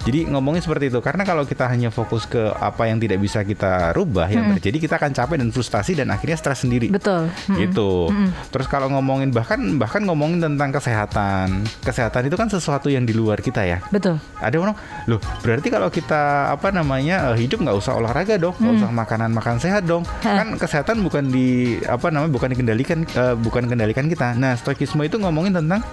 Jadi 0.00 0.32
ngomongin 0.32 0.64
seperti 0.64 0.88
itu 0.88 0.98
karena 1.04 1.28
kalau 1.28 1.44
kita 1.44 1.68
hanya 1.68 1.92
fokus 1.92 2.24
ke 2.24 2.40
apa 2.56 2.88
yang 2.88 2.96
tidak 2.96 3.20
bisa 3.20 3.44
kita 3.44 3.92
rubah 3.92 4.32
yang 4.32 4.56
terjadi 4.56 4.88
kita 4.88 4.94
akan 4.96 5.12
capek 5.12 5.36
dan 5.44 5.48
frustasi 5.52 5.92
dan 5.92 6.08
akhirnya 6.08 6.40
stres 6.40 6.64
sendiri 6.64 6.88
Betul. 6.88 7.28
Gitu. 7.52 8.08
Terus 8.48 8.66
kalau 8.66 8.88
ngomongin 8.92 9.30
bahkan 9.30 9.60
bahkan 9.76 10.02
ngomongin 10.04 10.40
tentang 10.40 10.72
kesehatan, 10.72 11.68
kesehatan 11.84 12.26
itu 12.26 12.36
kan 12.36 12.48
sesuatu 12.48 12.88
yang 12.88 13.04
di 13.04 13.12
luar 13.12 13.44
kita 13.44 13.62
ya. 13.62 13.78
Betul. 13.92 14.16
Ada 14.40 14.56
orang, 14.56 14.76
loh 15.06 15.20
berarti 15.44 15.68
kalau 15.68 15.88
kita 15.92 16.52
apa 16.52 16.72
namanya 16.72 17.32
eh, 17.32 17.44
hidup 17.44 17.60
nggak 17.60 17.76
usah 17.76 17.96
olahraga 18.00 18.40
dong, 18.40 18.56
nggak 18.56 18.74
usah 18.80 18.90
makanan 18.90 19.30
makan 19.36 19.56
sehat 19.60 19.84
dong. 19.84 20.02
Hah. 20.24 20.44
Kan 20.44 20.56
kesehatan 20.56 21.04
bukan 21.04 21.28
di 21.28 21.78
apa 21.84 22.08
namanya 22.08 22.32
bukan 22.32 22.48
dikendalikan 22.52 22.98
eh, 23.04 23.34
bukan 23.36 23.68
kendalikan 23.68 24.08
kita. 24.08 24.34
Nah 24.36 24.56
stoikisme 24.56 25.04
itu 25.04 25.20
ngomongin 25.20 25.54
tentang 25.56 25.84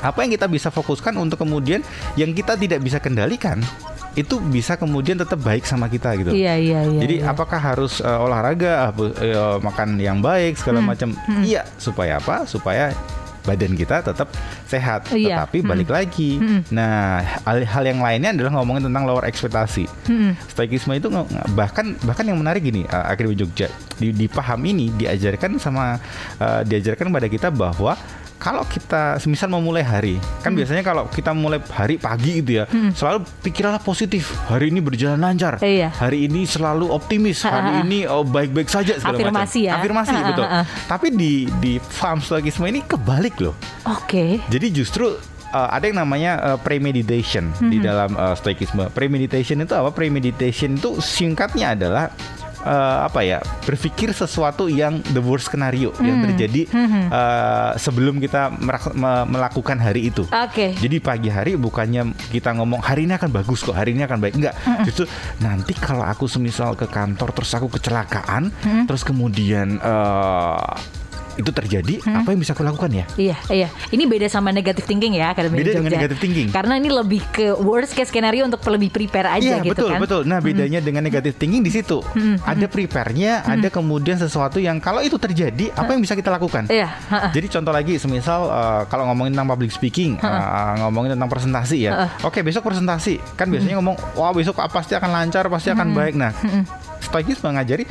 apa 0.00 0.24
yang 0.24 0.32
kita 0.32 0.48
bisa 0.48 0.68
fokuskan 0.72 1.16
untuk 1.20 1.40
kemudian 1.40 1.84
yang 2.16 2.32
kita 2.32 2.56
tidak 2.56 2.80
bisa 2.80 2.98
kendalikan 3.00 3.60
itu 4.18 4.42
bisa 4.42 4.74
kemudian 4.74 5.14
tetap 5.14 5.38
baik 5.38 5.62
sama 5.62 5.86
kita 5.86 6.18
gitu. 6.18 6.34
Iya 6.34 6.58
iya 6.58 6.80
iya. 6.82 7.00
Jadi 7.06 7.14
iya. 7.22 7.30
apakah 7.30 7.62
harus 7.62 8.02
uh, 8.02 8.18
olahraga, 8.26 8.90
eh, 9.22 9.56
makan 9.62 10.02
yang 10.02 10.18
baik 10.18 10.58
segala 10.58 10.82
Hmm, 10.82 10.90
macam? 10.90 11.08
Iya, 11.46 11.62
supaya 11.78 12.18
apa? 12.18 12.42
Supaya 12.42 12.90
badan 13.46 13.72
kita 13.78 14.02
tetap 14.02 14.28
sehat. 14.66 15.08
Iya. 15.14 15.46
Tetapi 15.46 15.62
balik 15.62 15.94
lagi. 15.94 16.42
Nah, 16.74 17.22
hal, 17.22 17.62
hal 17.64 17.84
yang 17.86 18.02
lainnya 18.02 18.34
adalah 18.34 18.60
ngomongin 18.60 18.90
tentang 18.90 19.06
lower 19.06 19.24
ekspektasi. 19.30 19.86
Stoikisme 20.50 20.98
itu 20.98 21.06
bahkan 21.54 21.94
bahkan 22.02 22.26
yang 22.26 22.36
menarik 22.42 22.66
gini, 22.66 22.84
uh, 22.90 23.06
akhirnya 23.06 23.46
Jogja 23.46 23.70
di, 23.96 24.10
di 24.10 24.26
paham 24.26 24.60
ini 24.66 24.90
diajarkan 24.90 25.56
sama 25.62 25.96
uh, 26.42 26.66
diajarkan 26.66 27.14
pada 27.14 27.30
kita 27.30 27.48
bahwa 27.54 27.94
kalau 28.40 28.64
kita 28.64 29.20
semisal 29.20 29.52
mau 29.52 29.60
mulai 29.60 29.84
hari, 29.84 30.16
kan 30.40 30.56
biasanya 30.56 30.80
kalau 30.80 31.04
kita 31.12 31.36
mulai 31.36 31.60
hari 31.68 32.00
pagi 32.00 32.40
gitu 32.40 32.64
ya, 32.64 32.64
selalu 32.96 33.28
pikiranlah 33.44 33.84
positif. 33.84 34.32
Hari 34.48 34.72
ini 34.72 34.80
berjalan 34.80 35.20
lancar. 35.20 35.60
Iya. 35.60 35.92
Hari 35.92 36.24
ini 36.24 36.48
selalu 36.48 36.88
optimis. 36.88 37.44
Hari 37.44 37.84
ini 37.84 38.08
oh, 38.08 38.24
baik-baik 38.24 38.72
saja 38.72 38.96
segala 38.96 39.28
macam. 39.28 39.44
Afirmasi 39.44 39.60
ya. 39.68 39.72
Afirmasi 39.76 40.08
Ah, 40.10 40.16
ah, 40.16 40.28
betul. 40.32 40.46
ah, 40.48 40.54
ah. 40.56 40.64
Tapi 40.88 41.06
di 41.12 41.32
di 41.60 41.76
paham 42.00 42.24
stoikisme 42.24 42.64
ini 42.64 42.80
kebalik 42.80 43.36
loh. 43.44 43.52
Oke. 43.84 44.40
Jadi 44.48 44.66
justru 44.72 45.12
uh, 45.52 45.68
ada 45.68 45.84
yang 45.84 46.00
namanya 46.00 46.32
uh, 46.40 46.58
premeditation 46.58 47.52
di 47.60 47.76
dalam 47.76 48.16
uh, 48.16 48.32
stoikisme. 48.32 48.88
Premeditation 48.96 49.60
itu 49.60 49.76
apa? 49.76 49.92
Premeditation 49.92 50.80
itu 50.80 50.96
singkatnya 51.04 51.76
adalah 51.76 52.08
uh, 52.64 53.06
apa 53.06 53.20
ya? 53.24 53.38
Berpikir 53.64 54.12
sesuatu 54.12 54.66
yang 54.66 55.00
the 55.12 55.22
worst 55.22 55.52
scenario 55.52 55.92
yang 56.00 56.24
terjadi 56.24 56.68
uh, 57.10 57.72
sebelum 57.76 58.20
kita 58.20 58.52
melakukan 59.26 59.78
hari 59.80 60.12
itu. 60.12 60.24
Oke. 60.30 60.76
Jadi 60.76 60.96
pagi 61.02 61.28
hari 61.32 61.56
bukannya 61.56 62.14
kita 62.30 62.54
ngomong 62.56 62.80
hari 62.80 63.04
ini 63.08 63.16
akan 63.16 63.30
bagus 63.30 63.64
kok, 63.64 63.76
hari 63.76 63.92
ini 63.96 64.04
akan 64.06 64.18
baik. 64.20 64.34
Enggak, 64.36 64.54
justru 64.86 65.04
nanti 65.42 65.72
kalau 65.76 66.04
aku 66.06 66.28
semisal 66.30 66.76
ke 66.78 66.86
kantor 66.86 67.32
terus 67.34 67.52
aku 67.56 67.68
kecelakaan, 67.72 68.52
terus 68.86 69.02
kemudian 69.02 69.80
eh, 69.80 70.70
itu 71.38 71.50
terjadi, 71.54 72.02
apa 72.06 72.34
yang 72.34 72.40
bisa 72.42 72.52
aku 72.56 72.66
lakukan 72.66 72.90
ya? 72.90 73.04
Iya, 73.14 73.36
iya. 73.52 73.68
Ini 73.90 74.04
beda 74.06 74.26
sama 74.26 74.50
negative 74.50 74.86
thinking 74.86 75.14
ya, 75.18 75.30
Akademi 75.34 75.62
Beda 75.62 75.78
dengan 75.78 75.92
negative 75.94 76.20
thinking. 76.20 76.48
Karena 76.50 76.74
ini 76.78 76.90
lebih 76.90 77.22
ke 77.30 77.54
worst 77.58 77.94
case 77.94 78.10
scenario 78.10 78.42
untuk 78.46 78.62
lebih 78.66 78.90
prepare 78.90 79.38
aja 79.38 79.58
Iya 79.60 79.66
gitu 79.66 79.72
betul 79.74 79.88
kan. 79.94 79.98
betul. 80.02 80.22
Nah 80.26 80.38
bedanya 80.42 80.80
dengan 80.82 81.06
negative 81.06 81.36
thinking 81.38 81.62
di 81.62 81.70
situ 81.70 82.02
ada 82.42 82.66
prepare-nya, 82.66 83.44
ada 83.46 83.68
kemudian 83.70 84.18
sesuatu 84.18 84.58
yang 84.58 84.82
kalau 84.82 85.04
itu 85.04 85.16
terjadi 85.20 85.70
apa 85.76 85.94
yang 85.94 86.02
bisa 86.02 86.14
kita 86.18 86.30
lakukan? 86.32 86.66
Iya. 86.70 86.88
Jadi 87.30 87.46
contoh 87.50 87.72
lagi, 87.74 87.94
semisal 88.00 88.40
uh, 88.50 88.82
kalau 88.90 89.06
ngomongin 89.10 89.34
tentang 89.34 89.50
public 89.50 89.70
speaking, 89.74 90.18
uh, 90.22 90.78
ngomongin 90.86 91.14
tentang 91.18 91.30
presentasi 91.30 91.90
ya. 91.90 92.10
Oke 92.22 92.42
besok 92.42 92.66
presentasi, 92.66 93.18
kan 93.36 93.50
biasanya 93.50 93.78
ngomong, 93.80 93.96
wah 94.18 94.30
besok 94.34 94.58
pasti 94.70 94.94
akan 94.94 95.10
lancar, 95.10 95.46
pasti 95.50 95.68
akan 95.72 95.92
baik. 95.94 96.14
Nah, 96.14 96.32
stoikisme 97.00 97.50
mengajari. 97.50 97.84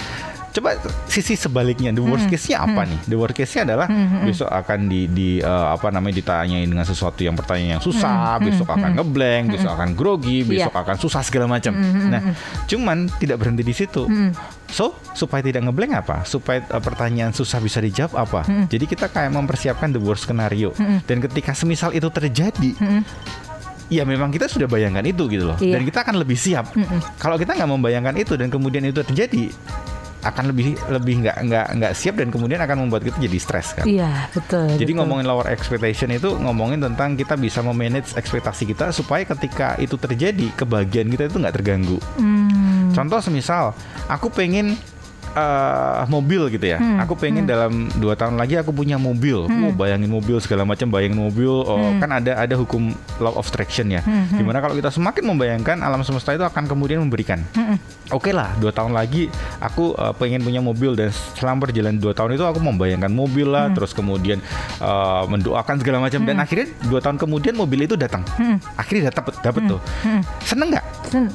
Coba 0.60 0.76
sisi 1.08 1.40
sebaliknya, 1.40 1.96
the 1.96 2.04
worst 2.04 2.28
case-nya 2.28 2.68
apa 2.68 2.84
nih? 2.84 3.00
The 3.08 3.16
worst 3.16 3.32
case-nya 3.32 3.64
adalah 3.64 3.88
besok 4.28 4.52
akan 4.52 4.92
di, 4.92 5.08
di 5.08 5.30
uh, 5.40 5.72
apa 5.72 5.88
namanya 5.88 6.20
ditanyain 6.20 6.68
dengan 6.68 6.84
sesuatu 6.84 7.24
yang 7.24 7.32
pertanyaan 7.40 7.80
yang 7.80 7.84
susah, 7.84 8.36
besok 8.44 8.68
akan 8.68 9.00
ngeblank, 9.00 9.56
besok 9.56 9.72
akan 9.72 9.96
grogi, 9.96 10.44
besok 10.44 10.76
akan 10.76 11.00
susah 11.00 11.24
segala 11.24 11.48
macam. 11.48 11.72
Nah, 12.12 12.36
cuman 12.68 13.08
tidak 13.24 13.40
berhenti 13.40 13.64
di 13.64 13.72
situ. 13.72 14.04
So, 14.68 15.00
supaya 15.16 15.40
tidak 15.40 15.64
ngeblank 15.64 15.96
apa? 15.96 16.28
Supaya 16.28 16.60
uh, 16.70 16.84
pertanyaan 16.84 17.32
susah 17.32 17.64
bisa 17.64 17.80
dijawab 17.80 18.20
apa? 18.20 18.44
Jadi 18.68 18.84
kita 18.84 19.08
kayak 19.08 19.32
mempersiapkan 19.32 19.96
the 19.96 20.02
worst 20.04 20.28
scenario. 20.28 20.76
Dan 21.08 21.24
ketika 21.24 21.56
semisal 21.56 21.96
itu 21.96 22.12
terjadi, 22.12 22.76
ya 23.88 24.04
memang 24.04 24.28
kita 24.28 24.52
sudah 24.52 24.68
bayangkan 24.68 25.08
itu 25.08 25.24
gitu 25.32 25.50
loh. 25.50 25.58
Iya. 25.58 25.80
Dan 25.80 25.88
kita 25.88 26.04
akan 26.04 26.20
lebih 26.20 26.36
siap. 26.36 26.76
Kalau 27.16 27.40
kita 27.40 27.56
nggak 27.56 27.70
membayangkan 27.72 28.20
itu 28.20 28.36
dan 28.36 28.52
kemudian 28.52 28.84
itu 28.84 29.00
terjadi, 29.02 29.50
akan 30.20 30.52
lebih 30.52 30.76
lebih 30.92 31.24
nggak 31.24 31.38
nggak 31.48 31.66
nggak 31.80 31.94
siap 31.96 32.20
dan 32.20 32.28
kemudian 32.28 32.60
akan 32.60 32.88
membuat 32.88 33.08
kita 33.08 33.18
jadi 33.24 33.40
stres 33.40 33.72
kan. 33.72 33.88
Iya, 33.88 34.28
betul. 34.36 34.68
Jadi 34.76 34.92
betul. 34.92 35.00
ngomongin 35.00 35.26
lower 35.26 35.48
expectation 35.48 36.12
itu 36.12 36.36
ngomongin 36.36 36.84
tentang 36.84 37.16
kita 37.16 37.40
bisa 37.40 37.64
memanage 37.64 38.12
ekspektasi 38.20 38.68
kita 38.68 38.92
supaya 38.92 39.24
ketika 39.24 39.80
itu 39.80 39.96
terjadi 39.96 40.52
kebahagiaan 40.60 41.08
kita 41.08 41.32
itu 41.32 41.38
nggak 41.40 41.56
terganggu. 41.56 41.98
Hmm. 42.20 42.92
Contoh 42.92 43.24
semisal 43.24 43.72
aku 44.12 44.28
pengen 44.28 44.76
eh, 45.32 46.02
mobil 46.08 46.50
gitu 46.50 46.66
ya. 46.66 46.78
Hmm, 46.78 46.98
Aku 47.00 47.14
pengen 47.14 47.44
dalam 47.44 47.88
dua 47.96 48.14
tahun 48.14 48.36
lagi 48.36 48.56
aku 48.56 48.70
punya 48.70 48.96
mobil. 48.96 49.46
Oh, 49.46 49.72
bayangin 49.72 50.08
mobil 50.08 50.38
segala 50.38 50.64
macam, 50.64 50.88
bayangin 50.88 51.20
mobil. 51.20 51.50
Oh, 51.50 51.78
Hmm. 51.80 51.98
kan 51.98 52.10
ada 52.14 52.36
ada 52.36 52.54
hukum 52.54 52.90
law 53.18 53.34
of 53.34 53.46
attraction 53.46 53.90
ya. 53.90 54.02
Di 54.30 54.42
mana 54.42 54.60
kalau 54.60 54.74
kita 54.74 54.90
semakin 54.90 55.24
membayangkan 55.26 55.78
alam 55.80 56.02
semesta 56.02 56.32
itu 56.32 56.42
akan 56.42 56.66
kemudian 56.66 57.00
memberikan. 57.00 57.42
Hmm, 57.54 57.78
Oke 58.10 58.34
lah, 58.34 58.58
dua 58.58 58.70
tahun 58.70 58.92
lagi 58.92 59.30
aku 59.60 59.94
eh, 59.94 60.14
pengen 60.16 60.42
punya 60.42 60.60
mobil 60.60 60.94
dan 60.94 61.10
selama 61.36 61.66
berjalan 61.66 61.96
dua 61.96 62.12
tahun 62.12 62.34
itu 62.34 62.44
aku 62.44 62.60
membayangkan 62.60 63.10
mobil 63.10 63.46
Hmm. 63.46 63.54
lah, 63.54 63.66
terus 63.70 63.92
kemudian 63.92 64.42
eh, 64.78 65.24
mendoakan 65.26 65.76
segala 65.78 65.98
macam 66.00 66.22
dan 66.24 66.38
akhirnya 66.38 66.68
dua 66.86 67.00
tahun 67.00 67.18
kemudian 67.18 67.54
mobil 67.54 67.84
itu 67.84 67.94
datang. 67.94 68.22
Hmm. 68.36 68.58
Akhirnya 68.76 69.10
dapat 69.10 69.34
dapat 69.40 69.62
tuh. 69.68 69.80
Seneng 70.42 70.70
nggak? 70.72 70.86
Sen- 71.06 71.32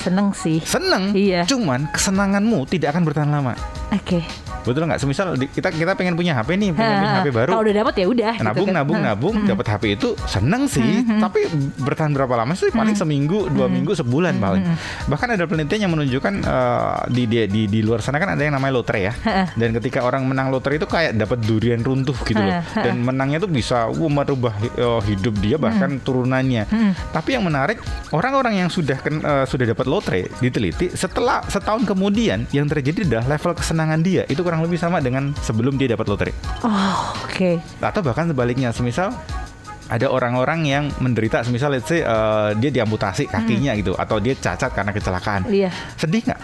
seneng 0.00 0.34
sih. 0.34 0.58
Seneng. 0.62 1.14
Iya. 1.14 1.46
Cuman 1.46 1.86
kesenanganmu 1.94 2.66
tidak 2.66 2.94
akan 2.96 3.02
bertahan 3.06 3.30
lama. 3.30 3.54
Oke. 3.94 4.20
Betul 4.66 4.82
nggak? 4.84 4.98
Semisal 4.98 5.38
di- 5.38 5.46
kita 5.46 5.70
kita 5.70 5.94
pengen 5.94 6.12
punya 6.12 6.34
HP 6.34 6.58
nih, 6.58 6.70
pengen 6.72 6.94
punya 6.98 7.14
HP 7.16 7.28
baru. 7.30 7.50
Kalau 7.54 7.62
udah 7.62 7.76
dapat 7.76 7.94
ya 7.94 8.06
udah. 8.06 8.32
gitu 8.34 8.44
nabung, 8.44 8.66
kan. 8.66 8.76
nabung, 8.76 8.98
Ha. 8.98 9.06
nabung, 9.08 9.34
dapat 9.46 9.66
HP 9.68 9.84
itu 9.94 10.08
seneng 10.26 10.66
sih, 10.66 10.82
tapi 11.16 11.46
bertahan 11.78 12.10
berapa 12.10 12.34
lama 12.34 12.52
sih? 12.52 12.68
Paling 12.68 12.92
seminggu, 12.92 13.46
dua 13.48 13.66
minggu, 13.66 13.94
sebulan 13.94 14.36
paling. 14.36 14.64
Bahkan 15.06 15.28
ada 15.32 15.44
penelitian 15.46 15.86
yang 15.86 15.92
menunjukkan 15.94 16.34
eh, 16.42 16.96
di, 17.08 17.22
di 17.24 17.38
di 17.46 17.62
di 17.66 17.80
luar 17.80 18.00
sana 18.00 18.18
kan 18.18 18.34
ada 18.34 18.42
yang 18.42 18.52
namanya 18.52 18.74
lotre 18.74 18.98
ya. 19.00 19.12
Dan 19.54 19.70
ketika 19.72 20.02
orang 20.02 20.26
menang 20.26 20.50
lotre 20.50 20.74
itu 20.74 20.84
kayak 20.84 21.14
dapat 21.14 21.38
durian 21.40 21.80
runtuh 21.80 22.16
gitu 22.22 22.36
loh. 22.36 22.58
Dan 22.74 23.00
menangnya 23.00 23.38
tuh 23.38 23.48
bisa 23.48 23.86
uh, 23.86 24.10
merubah 24.10 24.50
eh, 24.58 25.00
hidup 25.06 25.38
dia 25.38 25.56
bahkan 25.56 25.96
turunannya. 25.98 26.66
Tapi 27.08 27.30
yang 27.32 27.44
menarik 27.44 27.78
orang-orang 28.10 28.58
yang 28.58 28.68
sudah 28.68 28.98
ken- 28.98 29.22
eh, 29.22 29.44
sudah 29.46 29.66
dapat 29.66 29.86
lotre 29.86 30.20
diteliti 30.36 30.90
setelah 30.90 31.44
setahun 31.46 31.84
kemudian 31.84 32.48
yang 32.50 32.66
terjadi 32.66 33.04
adalah 33.06 33.36
level 33.36 33.52
kesenangan 33.54 34.00
dia 34.00 34.22
itu 34.26 34.40
kurang 34.40 34.55
lebih 34.62 34.78
sama 34.80 35.00
dengan 35.00 35.32
sebelum 35.40 35.76
dia 35.76 35.92
dapat 35.92 36.06
lotre. 36.08 36.32
Oh, 36.62 37.14
oke. 37.24 37.60
atau 37.82 38.00
bahkan 38.00 38.28
sebaliknya 38.30 38.72
semisal 38.72 39.12
ada 39.86 40.10
orang-orang 40.10 40.66
yang 40.66 40.84
menderita 40.98 41.46
semisal 41.46 41.70
let's 41.70 41.86
say 41.86 42.02
uh, 42.02 42.50
dia 42.58 42.74
diamputasi 42.74 43.30
kakinya 43.30 43.70
gitu 43.78 43.94
atau 43.94 44.18
dia 44.18 44.34
cacat 44.34 44.74
karena 44.74 44.90
kecelakaan. 44.90 45.46
Iya, 45.46 45.70
sedih 45.94 46.26
nggak? 46.26 46.40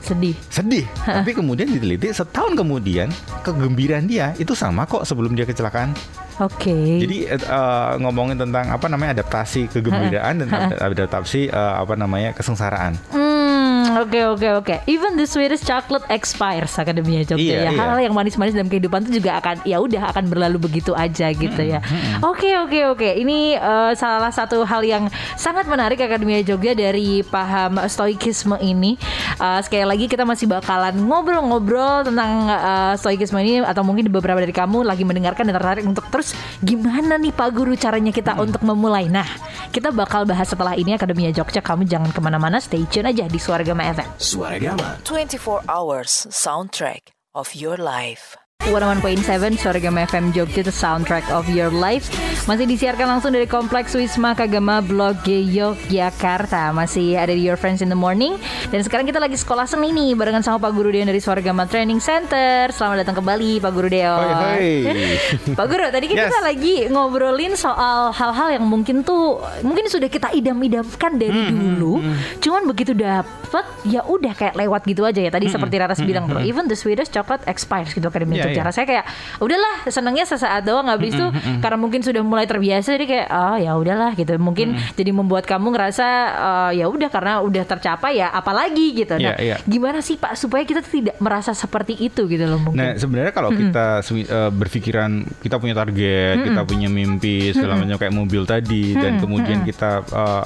Sedih. 0.00 0.34
sedih. 0.48 0.84
Tapi 1.02 1.34
kemudian 1.34 1.66
diteliti 1.66 2.14
setahun 2.14 2.54
kemudian 2.54 3.10
kegembiraan 3.42 4.06
dia 4.06 4.32
itu 4.38 4.54
sama 4.54 4.86
kok 4.86 5.04
sebelum 5.04 5.34
dia 5.34 5.44
kecelakaan. 5.44 5.92
Oke. 6.36 7.00
jadi 7.00 7.32
uh, 7.48 7.96
ngomongin 7.96 8.36
tentang 8.36 8.68
apa 8.68 8.92
namanya 8.92 9.16
adaptasi 9.24 9.72
kegembiraan 9.72 10.44
dan 10.44 10.48
ad- 10.52 10.92
adaptasi 10.92 11.48
uh, 11.48 11.80
apa 11.80 11.96
namanya 11.96 12.36
kesengsaraan. 12.36 12.92
Hmm, 13.08 13.75
oke 14.02 14.20
oke 14.36 14.48
oke. 14.62 14.74
Even 14.90 15.14
the 15.14 15.26
sweetest 15.26 15.64
chocolate 15.64 16.04
expires 16.10 16.74
akademinya 16.74 17.22
Jogja 17.22 17.42
Iya, 17.42 17.56
ya. 17.68 17.70
iya. 17.70 17.78
Hal 17.78 17.98
yang 18.02 18.14
manis-manis 18.16 18.56
dalam 18.56 18.66
kehidupan 18.66 19.06
itu 19.06 19.22
juga 19.22 19.38
akan 19.38 19.62
ya 19.62 19.78
udah 19.78 20.10
akan 20.14 20.24
berlalu 20.26 20.58
begitu 20.58 20.96
aja 20.96 21.30
gitu 21.30 21.62
ya. 21.62 21.78
Oke 22.24 22.56
oke 22.58 22.96
oke. 22.96 23.08
Ini 23.16 23.60
eh, 23.60 23.92
salah 23.94 24.32
satu 24.32 24.64
hal 24.64 24.82
yang 24.82 25.06
sangat 25.36 25.68
menarik 25.68 26.00
akademia 26.00 26.40
Jogja 26.42 26.72
dari 26.72 27.20
paham 27.22 27.76
stoikisme 27.86 28.56
ini. 28.58 28.96
Eh, 29.36 29.60
sekali 29.60 29.84
lagi 29.84 30.06
kita 30.08 30.24
masih 30.24 30.48
bakalan 30.48 30.96
ngobrol-ngobrol 30.96 32.08
tentang 32.08 32.48
eh, 32.48 32.94
stoikisme 32.96 33.38
ini 33.42 33.62
atau 33.62 33.84
mungkin 33.84 34.08
beberapa 34.08 34.40
dari 34.40 34.54
kamu 34.54 34.82
lagi 34.82 35.04
mendengarkan 35.04 35.46
dan 35.50 35.54
tertarik 35.60 35.84
untuk 35.84 36.06
terus 36.08 36.32
gimana 36.64 37.20
nih 37.20 37.30
Pak 37.30 37.50
Guru 37.52 37.76
caranya 37.76 38.10
kita 38.10 38.34
untuk 38.40 38.64
memulai. 38.64 39.06
Nah, 39.12 39.26
kita 39.70 39.92
bakal 39.92 40.24
bahas 40.24 40.48
setelah 40.48 40.72
ini 40.74 40.96
akademia 40.96 41.30
Jogja. 41.30 41.60
Kamu 41.60 41.84
jangan 41.84 42.10
ke 42.10 42.20
mana-mana, 42.22 42.56
stay 42.62 42.82
tune 42.88 43.06
aja 43.10 43.28
di 43.28 43.36
Suara 43.36 43.66
Gama 43.76 43.94
FM. 43.94 44.10
Suara 44.18 44.58
Gama. 44.58 44.98
24 45.04 45.62
hours 45.68 46.26
soundtrack 46.30 47.12
of 47.34 47.54
your 47.54 47.76
life. 47.76 48.36
101.7 48.66 49.22
Suara 49.54 49.78
Gama 49.78 50.02
FM 50.02 50.32
Jogja 50.32 50.58
The 50.58 50.68
Soundtrack 50.70 51.30
of 51.30 51.46
Your 51.46 51.70
Life. 51.70 52.10
Masih 52.44 52.64
disiarkan 52.64 53.06
langsung 53.06 53.30
dari 53.30 53.44
Kompleks 53.44 53.92
Wisma 53.92 54.32
Kagama 54.32 54.80
Blok 54.80 55.22
G 55.22 55.38
Yogyakarta. 55.46 56.72
Masih 56.72 57.14
ada 57.14 57.30
di 57.30 57.40
Your 57.40 57.54
Friends 57.54 57.78
in 57.78 57.86
the 57.86 57.94
Morning. 57.94 58.34
Dan 58.66 58.80
sekarang 58.80 59.04
kita 59.04 59.16
lagi 59.16 59.34
sekolah 59.34 59.64
seni 59.64 59.92
nih 59.92 60.12
Barengan 60.12 60.40
sama 60.40 60.58
Pak 60.58 60.72
Guru 60.72 60.88
Deon 60.88 61.04
dari 61.04 61.20
Suara 61.20 61.38
Gama 61.38 61.62
Training 61.64 62.00
Center. 62.00 62.66
Selamat 62.68 63.04
datang 63.04 63.16
kembali 63.16 63.60
Pak 63.60 63.70
Guru 63.70 63.86
Deon. 63.86 64.18
Hoi, 64.18 64.34
hoi. 64.34 64.70
Pak 65.58 65.66
Guru 65.66 65.86
tadi 65.88 66.04
Yes. 66.08 66.26
kita 66.26 66.38
lagi 66.40 66.74
ngobrolin 66.86 67.54
soal 67.54 68.10
hal-hal 68.10 68.48
yang 68.52 68.64
mungkin 68.64 69.02
tuh 69.02 69.36
Mungkin 69.60 69.86
sudah 69.86 70.06
kita 70.06 70.32
idam-idamkan 70.32 71.14
dari 71.14 71.30
Hmm, 71.36 71.76
dulu. 71.76 72.00
Cuman 72.38 72.64
begitu 72.64 72.94
dapet 72.94 73.62
ya 73.84 74.02
udah 74.02 74.32
kayak 74.32 74.54
lewat 74.54 74.82
gitu 74.84 75.02
aja 75.02 75.18
ya. 75.18 75.28
Hmm, 75.28 75.36
Tadi 75.36 75.46
seperti 75.48 75.74
Raras 75.76 76.00
bilang 76.00 76.26
bro 76.26 76.40
Even 76.40 76.66
the 76.66 76.74
sweetest 76.74 77.10
chocolate 77.10 77.44
expires 77.44 77.90
gitu 77.90 78.06
akademia 78.06 78.38
Iya, 78.38 78.45
gitu. 78.46 78.54
Iya, 78.54 78.58
Cara 78.62 78.70
iya. 78.70 78.76
saya 78.76 78.86
kayak 78.86 79.04
udahlah 79.42 79.74
senengnya 79.90 80.24
sesaat 80.24 80.62
doang 80.62 80.86
habis 80.86 81.12
itu 81.12 81.26
karena 81.58 81.78
mungkin 81.78 82.00
sudah 82.00 82.22
mulai 82.22 82.46
terbiasa 82.46 82.94
jadi 82.94 83.06
kayak 83.06 83.28
oh 83.28 83.56
ya 83.58 83.72
udahlah 83.74 84.12
gitu. 84.14 84.32
Mungkin 84.38 84.68
jadi 84.94 85.10
membuat 85.10 85.44
kamu 85.44 85.74
ngerasa 85.74 86.06
eh, 86.36 86.82
ya 86.82 86.86
udah 86.86 87.08
karena 87.10 87.42
udah 87.42 87.64
tercapai 87.66 88.20
ya 88.20 88.30
apalagi 88.30 88.94
gitu. 88.94 89.18
Nah, 89.18 89.34
Iya, 89.34 89.34
iya. 89.42 89.56
gimana 89.66 89.98
sih 89.98 90.14
Pak 90.16 90.38
supaya 90.38 90.62
kita 90.62 90.80
tidak 90.80 91.16
merasa 91.18 91.50
seperti 91.50 91.98
itu 91.98 92.24
gitu 92.26 92.46
loh 92.46 92.62
mungkin. 92.62 92.78
Nah 92.78 92.94
sebenarnya 92.94 93.32
kalau 93.34 93.50
kita 93.50 94.00
semi- 94.00 94.26
eh, 94.26 94.50
berpikiran 94.50 95.26
kita 95.42 95.56
punya 95.58 95.74
target, 95.74 96.36
kita 96.42 96.62
punya 96.62 96.86
mimpi 96.86 97.50
segala 97.50 97.76
macam 97.76 97.96
kayak 97.98 98.14
mobil 98.14 98.42
tadi, 98.46 98.94
dan 98.94 99.18
kemudian 99.18 99.62
kita 99.62 100.04
eh, 100.06 100.44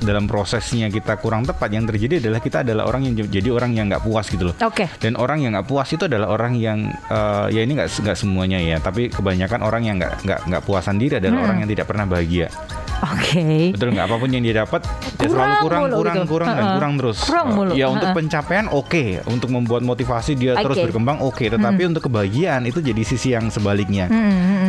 dalam 0.00 0.24
prosesnya 0.24 0.88
kita 0.88 1.20
kurang 1.20 1.44
tepat, 1.44 1.68
yang 1.70 1.84
terjadi 1.84 2.22
adalah 2.24 2.40
kita 2.40 2.64
adalah 2.64 2.88
orang 2.88 3.10
yang 3.10 3.14
jadi 3.28 3.48
orang 3.50 3.74
yang 3.74 3.86
nggak 3.90 4.00
puas 4.00 4.26
gitu 4.28 4.48
loh. 4.48 4.54
Oke. 4.62 4.88
Dan 4.96 5.16
orang 5.16 5.42
yang 5.42 5.52
nggak 5.52 5.68
puas 5.68 5.88
itu 5.90 6.04
adalah 6.06 6.30
orang 6.30 6.56
yang 6.56 6.88
eh, 7.46 7.56
ya 7.56 7.60
ini 7.64 7.72
nggak 7.78 7.88
nggak 8.04 8.18
semuanya 8.18 8.58
ya, 8.60 8.76
tapi 8.82 9.08
kebanyakan 9.08 9.60
orang 9.64 9.82
yang 9.86 9.96
nggak 9.96 10.12
nggak 10.26 10.40
nggak 10.50 10.62
puasan 10.66 11.00
diri 11.00 11.16
adalah 11.16 11.48
orang 11.48 11.64
yang 11.64 11.70
tidak 11.70 11.86
pernah 11.88 12.04
bahagia. 12.04 12.48
Oke. 13.00 13.72
Betul 13.72 13.96
nggak? 13.96 14.06
Apa 14.12 14.16
pun 14.20 14.28
yang 14.28 14.44
dia 14.44 14.60
dapat 14.60 14.84
ya 15.16 15.24
selalu 15.24 15.32
Kurang 15.32 15.56
kurang, 15.64 15.80
mulu 15.80 15.96
kurang, 15.96 16.16
gitu. 16.20 16.28
kurang 16.28 16.48
dan 16.52 16.64
kurang 16.76 16.92
terus. 17.00 17.18
Kurang 17.24 17.46
mulu. 17.56 17.72
Ya 17.72 17.86
untuk 17.88 18.08
Ha-ha. 18.12 18.18
pencapaian 18.20 18.66
oke, 18.68 19.04
untuk 19.24 19.48
membuat 19.48 19.82
motivasi 19.88 20.36
dia 20.36 20.52
terus 20.60 20.76
Oke. 20.76 20.84
berkembang 20.92 21.18
oke, 21.24 21.44
tetapi 21.48 21.82
untuk 21.88 22.02
kebahagiaan 22.12 22.68
itu 22.68 22.84
jadi 22.84 23.00
sisi 23.00 23.32
yang 23.32 23.48
sebaliknya. 23.48 24.04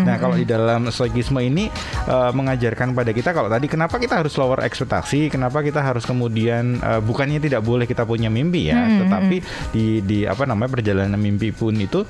Nah 0.02 0.16
kalau 0.16 0.40
di 0.40 0.48
dalam 0.48 0.88
stoikisme 0.88 1.44
ini 1.44 1.68
eh, 2.08 2.32
mengajarkan 2.32 2.96
pada 2.96 3.12
kita 3.12 3.36
kalau 3.36 3.52
tadi 3.52 3.68
kenapa 3.68 4.00
kita 4.00 4.24
harus 4.24 4.32
lower 4.40 4.64
ekspektasi, 4.64 5.28
kenapa 5.28 5.60
kita 5.60 5.84
harus 5.84 6.08
kemudian 6.08 6.80
eh, 6.80 7.02
bukannya 7.04 7.44
tidak 7.44 7.68
boleh 7.68 7.84
kita 7.84 8.08
punya 8.08 8.32
mimpi 8.32 8.72
ya, 8.72 8.80
tetapi 8.80 9.44
di 9.76 10.00
di 10.08 10.24
apa 10.24 10.48
namanya 10.48 10.72
perjalanan 10.72 11.20
mimpi 11.20 11.52
pun 11.52 11.76
itu 11.76 12.08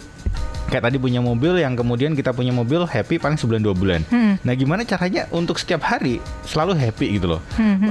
kayak 0.72 0.88
tadi 0.88 0.96
punya 0.96 1.20
mobil 1.20 1.60
yang 1.60 1.75
kemudian 1.75 2.16
kita 2.16 2.32
punya 2.32 2.50
mobil 2.50 2.82
happy 2.84 3.20
paling 3.20 3.36
sebulan 3.36 3.60
dua 3.60 3.75
bulan. 3.75 4.01
Nah 4.42 4.54
gimana 4.54 4.82
caranya 4.82 5.28
untuk 5.30 5.60
setiap 5.60 5.84
hari 5.84 6.18
selalu 6.42 6.74
happy 6.74 7.20
gitu 7.20 7.28
loh. 7.30 7.42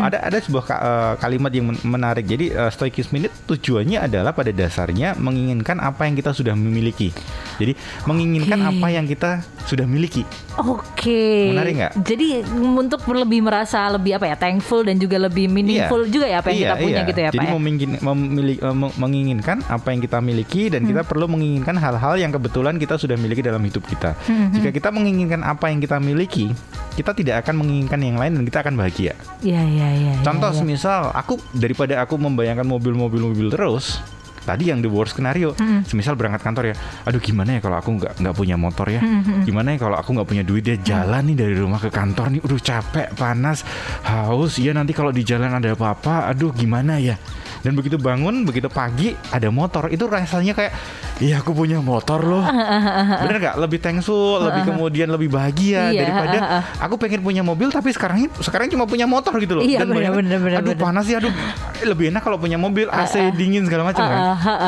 Ada 0.01 0.25
ada 0.25 0.39
sebuah 0.39 0.65
ka- 0.65 0.81
eh, 0.81 1.13
kalimat 1.19 1.51
yang 1.51 1.69
men- 1.69 1.85
menarik. 1.85 2.25
Jadi 2.25 2.51
eh, 2.51 2.71
stoikisme 2.71 3.15
ini 3.15 3.29
tujuannya 3.45 4.01
adalah 4.01 4.33
pada 4.33 4.49
dasarnya 4.51 5.13
menginginkan 5.15 5.77
apa 5.77 6.09
yang 6.09 6.17
kita 6.17 6.33
sudah 6.33 6.57
memiliki. 6.57 7.13
Jadi 7.61 7.77
menginginkan 8.05 8.57
apa 8.65 8.87
yang 8.89 9.05
kita 9.05 9.31
sudah 9.69 9.85
miliki. 9.85 10.25
Oke. 10.57 11.53
Menarik 11.53 11.75
nggak? 11.77 11.93
Jadi 12.01 12.43
untuk 12.57 13.01
lebih 13.07 13.41
merasa 13.41 13.87
lebih 13.89 14.17
apa 14.17 14.27
ya 14.27 14.37
thankful 14.37 14.83
dan 14.83 14.97
juga 14.97 15.17
lebih 15.17 15.47
meaningful 15.47 16.03
juga 16.05 16.27
ya 16.27 16.39
apa 16.39 16.51
yang 16.51 16.59
Iya, 16.59 16.65
kita 16.65 16.77
punya 16.77 16.91
iya. 16.97 17.09
gitu 17.09 17.21
ya 17.21 17.29
Jadi 17.29 17.39
Pak 17.39 17.47
ya. 17.47 17.53
memingin- 17.53 18.01
memili- 18.01 18.61
eh, 18.61 18.75
meng- 18.75 18.97
menginginkan 18.97 19.59
apa 19.65 19.89
yang 19.89 20.01
kita 20.01 20.19
miliki 20.19 20.63
dan 20.69 20.83
Hmm. 20.83 20.89
kita 20.91 21.03
perlu 21.03 21.27
menginginkan 21.27 21.77
hal-hal 21.77 22.15
yang 22.17 22.31
kebetulan 22.31 22.75
kita 22.77 22.95
sudah 22.97 23.15
miliki 23.15 23.41
dalam 23.41 23.61
hidup 23.61 23.85
kita. 23.85 24.17
Hmm, 24.23 24.51
Jika 24.51 24.71
kita 24.71 24.89
menginginkan 24.91 25.41
apa 25.41 25.69
yang 25.69 25.79
kita 25.79 25.97
miliki, 25.97 26.51
kita 26.93 27.13
tidak 27.13 27.43
akan 27.43 27.55
menginginkan 27.57 28.01
yang 28.01 28.17
lain 28.17 28.33
dan 28.35 28.43
kita 28.43 28.59
akan 28.61 28.75
bahagia. 28.75 29.15
Iya 29.41 29.63
iya 29.63 29.89
iya. 29.93 30.13
Contoh 30.21 30.51
iya, 30.51 30.57
iya. 30.57 30.61
semisal 30.61 31.03
aku 31.11 31.39
daripada 31.53 31.99
aku 31.99 32.17
membayangkan 32.17 32.65
mobil-mobil 32.65 33.21
mobil 33.23 33.47
terus 33.49 34.03
Tadi 34.41 34.69
yang 34.69 34.81
the 34.81 34.89
worst 34.89 35.13
skenario, 35.13 35.53
Hmm. 35.55 35.85
semisal 35.85 36.17
berangkat 36.17 36.41
kantor 36.41 36.65
ya, 36.71 36.75
aduh 37.05 37.19
gimana 37.19 37.57
ya 37.57 37.61
kalau 37.61 37.77
aku 37.77 37.91
nggak 37.95 38.13
nggak 38.19 38.35
punya 38.35 38.57
motor 38.57 38.87
ya, 38.87 39.01
Hmm, 39.01 39.45
gimana 39.45 39.75
ya 39.75 39.79
kalau 39.79 39.97
aku 39.97 40.11
nggak 40.17 40.29
punya 40.29 40.43
duit 40.43 40.65
ya? 40.65 40.77
Jalan 40.77 41.29
nih 41.29 41.37
dari 41.37 41.55
rumah 41.55 41.77
ke 41.77 41.89
kantor 41.89 42.33
nih, 42.33 42.41
udah 42.41 42.59
capek, 42.59 43.09
panas, 43.15 43.63
haus, 44.03 44.57
ya 44.57 44.73
nanti 44.73 44.91
kalau 44.91 45.11
di 45.11 45.23
jalan 45.23 45.53
ada 45.53 45.73
apa-apa, 45.73 46.27
aduh 46.27 46.51
gimana 46.51 46.97
ya. 46.97 47.21
Dan 47.61 47.73
begitu 47.73 47.97
bangun, 47.97 48.43
begitu 48.43 48.67
pagi 48.67 49.13
ada 49.29 49.49
motor, 49.49 49.87
itu 49.87 50.05
rasanya 50.05 50.53
kayak, 50.53 50.73
iya 51.19 51.39
aku 51.39 51.53
punya 51.53 51.79
motor 51.79 52.21
loh, 52.21 52.41
bener 53.23 53.37
nggak? 53.39 53.57
Lebih 53.59 53.79
thankful, 53.79 54.41
lebih 54.43 54.63
kemudian 54.67 55.09
lebih 55.09 55.29
bahagia 55.29 55.91
Iya, 55.91 56.01
daripada 56.03 56.39
aku 56.79 56.97
pengen 56.97 57.21
punya 57.21 57.41
mobil 57.41 57.69
tapi 57.69 57.91
sekarang 57.91 58.33
sekarang 58.37 58.69
cuma 58.69 58.85
punya 58.85 59.05
motor 59.05 59.37
gitu 59.37 59.57
loh. 59.57 59.63
Iya, 59.63 59.83
Dan 59.83 59.93
bener, 59.93 60.13
bener, 60.15 60.39
bener, 60.39 60.59
aduh 60.59 60.73
bener. 60.73 60.81
panas 60.81 61.05
ya, 61.05 61.19
aduh 61.19 61.33
lebih 61.91 62.09
enak 62.09 62.21
kalau 62.21 62.37
punya 62.37 62.57
mobil 62.57 62.87
AC 62.87 63.33
dingin 63.35 63.65
segala 63.65 63.89
macam 63.89 64.03
kan. 64.03 64.21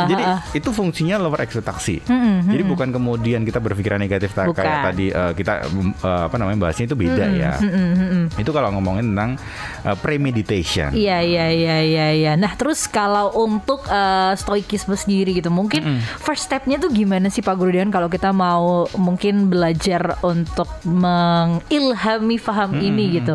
Jadi 0.07 0.25
itu 0.55 0.69
fungsinya 0.71 1.17
lower 1.17 1.41
ekspektasi. 1.41 2.05
Jadi 2.45 2.63
bukan 2.63 2.89
kemudian 2.91 3.43
kita 3.43 3.57
berpikiran 3.57 3.97
negatif 3.97 4.33
tak- 4.33 4.49
Bukan. 4.49 4.61
kayak 4.61 4.79
tadi 4.85 5.07
eh, 5.09 5.33
kita 5.33 5.53
eh, 5.65 6.23
apa 6.29 6.37
namanya 6.37 6.59
bahasnya 6.61 6.85
itu 6.87 6.95
beda 6.95 7.25
ya. 7.31 7.53
Itu 8.35 8.51
kalau 8.51 8.69
ngomongin 8.71 9.13
tentang 9.13 9.31
eh, 9.83 9.97
premeditation. 9.97 10.93
Iya 10.93 11.19
iya 11.21 11.47
iya 11.49 11.77
iya 11.81 12.07
iya. 12.13 12.33
Nah, 12.35 12.53
terus 12.53 12.82
kalau 12.89 13.35
untuk 13.37 13.85
eh, 13.87 14.33
stoikisme 14.39 14.95
sendiri 14.95 15.37
gitu, 15.37 15.51
mungkin 15.53 16.01
first 16.23 16.47
stepnya 16.47 16.79
tuh 16.79 16.91
gimana 16.91 17.29
sih 17.29 17.43
Pak 17.43 17.55
Gurudian 17.59 17.91
kalau 17.91 18.07
kita 18.07 18.31
mau 18.31 18.87
mungkin 18.97 19.51
belajar 19.51 20.19
untuk 20.23 20.69
mengilhami 20.87 22.37
faham 22.39 22.79
ini 22.79 23.23
gitu. 23.23 23.35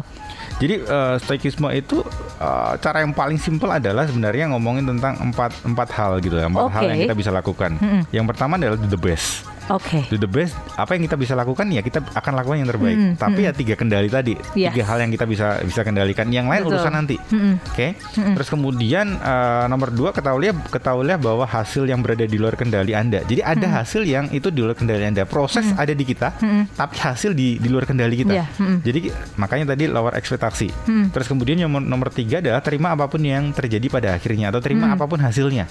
Jadi 0.57 0.75
eh, 0.81 1.15
stoikisme 1.21 1.69
itu 1.75 2.01
eh, 2.41 2.73
cara 2.81 3.05
yang 3.05 3.13
paling 3.13 3.37
simpel 3.37 3.69
adalah 3.69 4.09
sebenarnya 4.09 4.49
ngomongin 4.53 4.85
tentang 4.85 5.19
empat 5.21 5.53
empat 5.65 5.89
hal 5.93 6.11
gitu 6.23 6.37
ya, 6.37 6.49
empat 6.49 6.71
hal 6.73 6.83
Oke. 6.83 6.89
yang 6.89 6.99
kita 7.05 7.15
bisa 7.17 7.31
lakukan. 7.33 7.71
Yang 8.09 8.25
pertama 8.33 8.57
adalah 8.57 8.77
do 8.77 8.89
the 8.89 8.99
best. 8.99 9.56
Oke. 9.69 10.07
Do 10.07 10.15
the 10.15 10.29
best. 10.29 10.55
Apa 10.75 10.95
yang 10.95 11.03
kita 11.05 11.19
bisa 11.19 11.33
lakukan 11.35 11.67
ya 11.69 11.81
kita 11.83 11.99
akan 12.03 12.33
lakukan 12.37 12.57
yang 12.63 12.69
terbaik. 12.69 12.97
Tapi 13.19 13.39
ya 13.47 13.51
tiga 13.51 13.75
kendali 13.75 14.07
tadi, 14.07 14.33
Yes. 14.57 14.73
tiga 14.73 14.83
hal 14.89 14.97
yang 15.03 15.11
kita 15.11 15.25
bisa 15.27 15.59
bisa 15.61 15.81
kendalikan. 15.83 16.29
Yang 16.31 16.47
lain 16.47 16.61
Betul. 16.65 16.73
urusan 16.77 16.93
nanti. 16.93 17.15
Oke. 17.71 17.87
Terus 18.15 18.47
kemudian 18.47 19.17
eh, 19.17 19.65
nomor 19.67 19.91
dua 19.91 20.15
ketahuilah 20.15 20.55
ketahuilah 20.71 21.17
bahwa 21.19 21.45
hasil 21.45 21.83
yang 21.85 21.99
berada 21.99 22.23
di 22.23 22.37
luar 22.39 22.55
kendali 22.55 22.95
anda. 22.95 23.21
Jadi 23.27 23.41
ada 23.43 23.67
hasil 23.81 24.07
yang 24.07 24.31
itu 24.31 24.47
di 24.49 24.63
luar 24.63 24.75
kendali 24.77 25.03
anda. 25.03 25.23
Proses 25.27 25.67
ada 25.75 25.91
di 25.91 26.03
kita, 26.07 26.33
tapi 26.73 26.95
hasil 26.97 27.35
di 27.35 27.59
di 27.59 27.67
luar 27.67 27.83
kendali 27.85 28.23
kita. 28.23 28.33
Iya, 28.33 28.45
mm-mm. 28.47 28.77
Jadi 28.83 28.99
makanya 29.37 29.75
tadi 29.75 29.89
lower 29.89 30.15
ekspektasi. 30.15 30.67
Terus 31.11 31.27
kemudian 31.27 31.59
yang 31.59 31.71
nomor 31.71 32.09
tiga 32.13 32.39
adalah 32.39 32.63
terima 32.63 32.93
apa 32.95 33.09
pun 33.11 33.21
yang 33.21 33.51
terjadi 33.51 33.87
pada 33.91 34.09
akhirnya 34.15 34.49
atau 34.49 34.61
terima 34.63 34.93
apa 34.93 35.03
pun 35.05 35.19
hasilnya. 35.19 35.67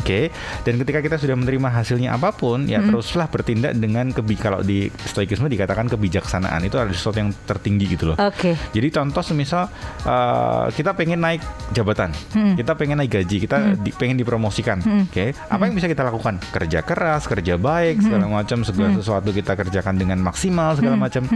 Oke. 0.00 0.30
Dan 0.64 0.80
ketika 0.80 1.00
kita 1.04 1.16
sudah 1.20 1.36
menerima 1.36 1.68
hasilnya 1.70 2.14
apa 2.16 2.32
pun, 2.32 2.64
ya 2.64 2.80
teruslah 2.80 3.26
bertindak 3.34 3.74
dengan 3.74 4.14
kebi 4.14 4.38
kalau 4.38 4.62
di 4.62 4.86
stoikisme 4.94 5.50
dikatakan 5.50 5.90
kebijaksanaan 5.90 6.62
itu 6.62 6.78
ada 6.78 6.94
sesuatu 6.94 7.18
yang 7.18 7.34
tertinggi 7.44 7.98
gitu 7.98 8.14
loh. 8.14 8.16
Oke. 8.22 8.54
Jadi 8.70 8.88
contoh 8.94 9.26
semisal 9.26 9.66
uh, 10.06 10.70
kita 10.70 10.94
pengen 10.94 11.18
naik 11.18 11.42
jabatan, 11.74 12.14
kita 12.54 12.78
pengen 12.78 13.02
naik 13.02 13.10
gaji, 13.10 13.36
kita 13.42 13.74
di- 13.74 13.90
pengen 13.90 14.14
dipromosikan, 14.14 14.78
oke? 15.10 15.34
Apa 15.50 15.62
yang 15.66 15.74
bisa 15.74 15.90
kita 15.90 16.06
lakukan? 16.06 16.38
Kerja 16.54 16.86
keras, 16.86 17.26
kerja 17.26 17.58
baik, 17.58 17.98
segala 17.98 18.30
macam, 18.30 18.62
segala 18.62 18.94
sesuatu 18.94 19.34
kita 19.34 19.58
kerjakan 19.58 19.98
dengan 19.98 20.22
maksimal, 20.22 20.78
segala 20.78 20.94
macam. 20.94 21.26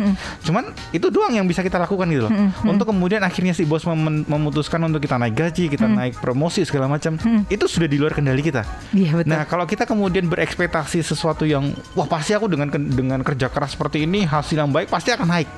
Cuman 0.47 0.71
itu 0.95 1.11
doang 1.11 1.35
yang 1.35 1.51
bisa 1.51 1.67
kita 1.67 1.83
lakukan 1.83 2.07
gitu 2.07 2.31
loh. 2.31 2.33
Untuk 2.63 2.95
kemudian 2.95 3.27
akhirnya 3.27 3.51
si 3.51 3.67
bos 3.67 3.83
mem- 3.83 4.23
memutuskan 4.29 4.79
untuk 4.87 5.03
kita 5.03 5.19
naik 5.19 5.35
gaji, 5.35 5.67
kita 5.67 5.91
naik 5.91 6.15
promosi 6.23 6.63
segala 6.63 6.87
macam, 6.87 7.19
itu 7.49 7.65
sudah 7.67 7.89
di 7.91 7.99
luar 7.99 8.15
kendali 8.15 8.45
kita. 8.45 8.63
Iya 8.95 9.19
betul. 9.19 9.33
Nah, 9.33 9.43
kalau 9.49 9.65
kita 9.65 9.89
kemudian 9.89 10.29
berekspektasi 10.29 11.01
sesuatu 11.03 11.49
yang 11.49 11.73
wah 11.93 12.05
pasti 12.05 12.33
aku 12.33 12.49
dengan 12.49 12.69
dengan 12.73 13.21
kerja 13.23 13.49
keras 13.49 13.73
seperti 13.73 14.05
ini 14.05 14.25
hasil 14.25 14.57
yang 14.57 14.69
baik 14.69 14.89
pasti 14.89 15.13
akan 15.13 15.29
naik. 15.29 15.49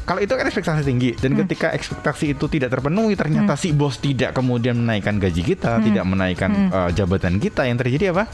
Kalau 0.00 0.18
itu 0.18 0.32
kan 0.32 0.42
ekspektasi 0.42 0.82
tinggi 0.82 1.10
dan 1.14 1.38
ketika 1.38 1.70
ekspektasi 1.70 2.34
itu 2.34 2.50
tidak 2.50 2.74
terpenuhi 2.74 3.14
ternyata 3.14 3.54
si 3.54 3.70
bos 3.70 3.94
tidak 3.96 4.34
kemudian 4.34 4.74
menaikkan 4.74 5.16
gaji 5.16 5.42
kita, 5.44 5.78
tidak 5.78 6.02
menaikkan 6.02 6.50
uh, 6.68 6.90
jabatan 6.90 7.38
kita, 7.38 7.62
yang 7.62 7.78
terjadi 7.78 8.10
apa? 8.10 8.26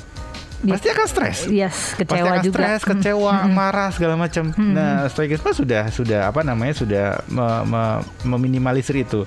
Pasti 0.56 0.88
akan 0.88 1.04
stres. 1.04 1.38
Yes, 1.52 1.92
Pasti 1.92 2.00
kecewa 2.00 2.32
akan 2.32 2.40
juga. 2.40 2.54
stres, 2.56 2.80
kecewa, 2.80 3.32
marah 3.44 3.92
segala 3.92 4.16
macam. 4.16 4.56
Nah, 4.56 5.04
stoikisme 5.04 5.52
sudah 5.52 5.92
sudah 5.92 6.32
apa 6.32 6.40
namanya 6.40 6.80
sudah 6.80 7.04
me- 7.28 7.64
me- 7.68 8.00
meminimalisir 8.24 9.04
itu. 9.04 9.20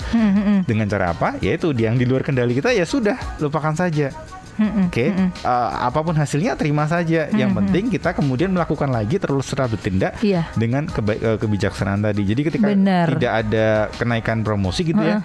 Dengan 0.65 0.89
cara 0.89 1.13
apa? 1.13 1.37
Yaitu 1.37 1.69
yang 1.77 2.01
di 2.01 2.09
luar 2.09 2.25
kendali 2.25 2.57
kita 2.57 2.73
ya 2.73 2.81
sudah 2.81 3.13
lupakan 3.37 3.77
saja. 3.77 4.09
Oke, 4.57 5.11
Uh, 5.39 5.69
apa 5.81 5.99
pun 5.99 6.11
hasilnya 6.11 6.53
terima 6.53 6.83
saja. 6.83 7.29
Yang 7.29 7.51
penting 7.55 7.83
kita 7.89 8.11
kemudian 8.11 8.49
melakukan 8.49 8.87
lagi 8.87 9.15
terus 9.15 9.45
serah 9.45 9.65
bertindak 9.65 10.17
Iya. 10.19 10.49
dengan 10.53 10.83
keba- 10.83 11.17
uh, 11.17 11.37
kebijaksanaan 11.37 12.01
tadi. 12.01 12.23
Jadi 12.23 12.41
ketika 12.43 12.67
Benar. 12.67 13.07
tidak 13.13 13.33
ada 13.39 13.67
kenaikan 13.95 14.41
promosi 14.41 14.83
gitu 14.83 14.99
ya. 14.99 15.23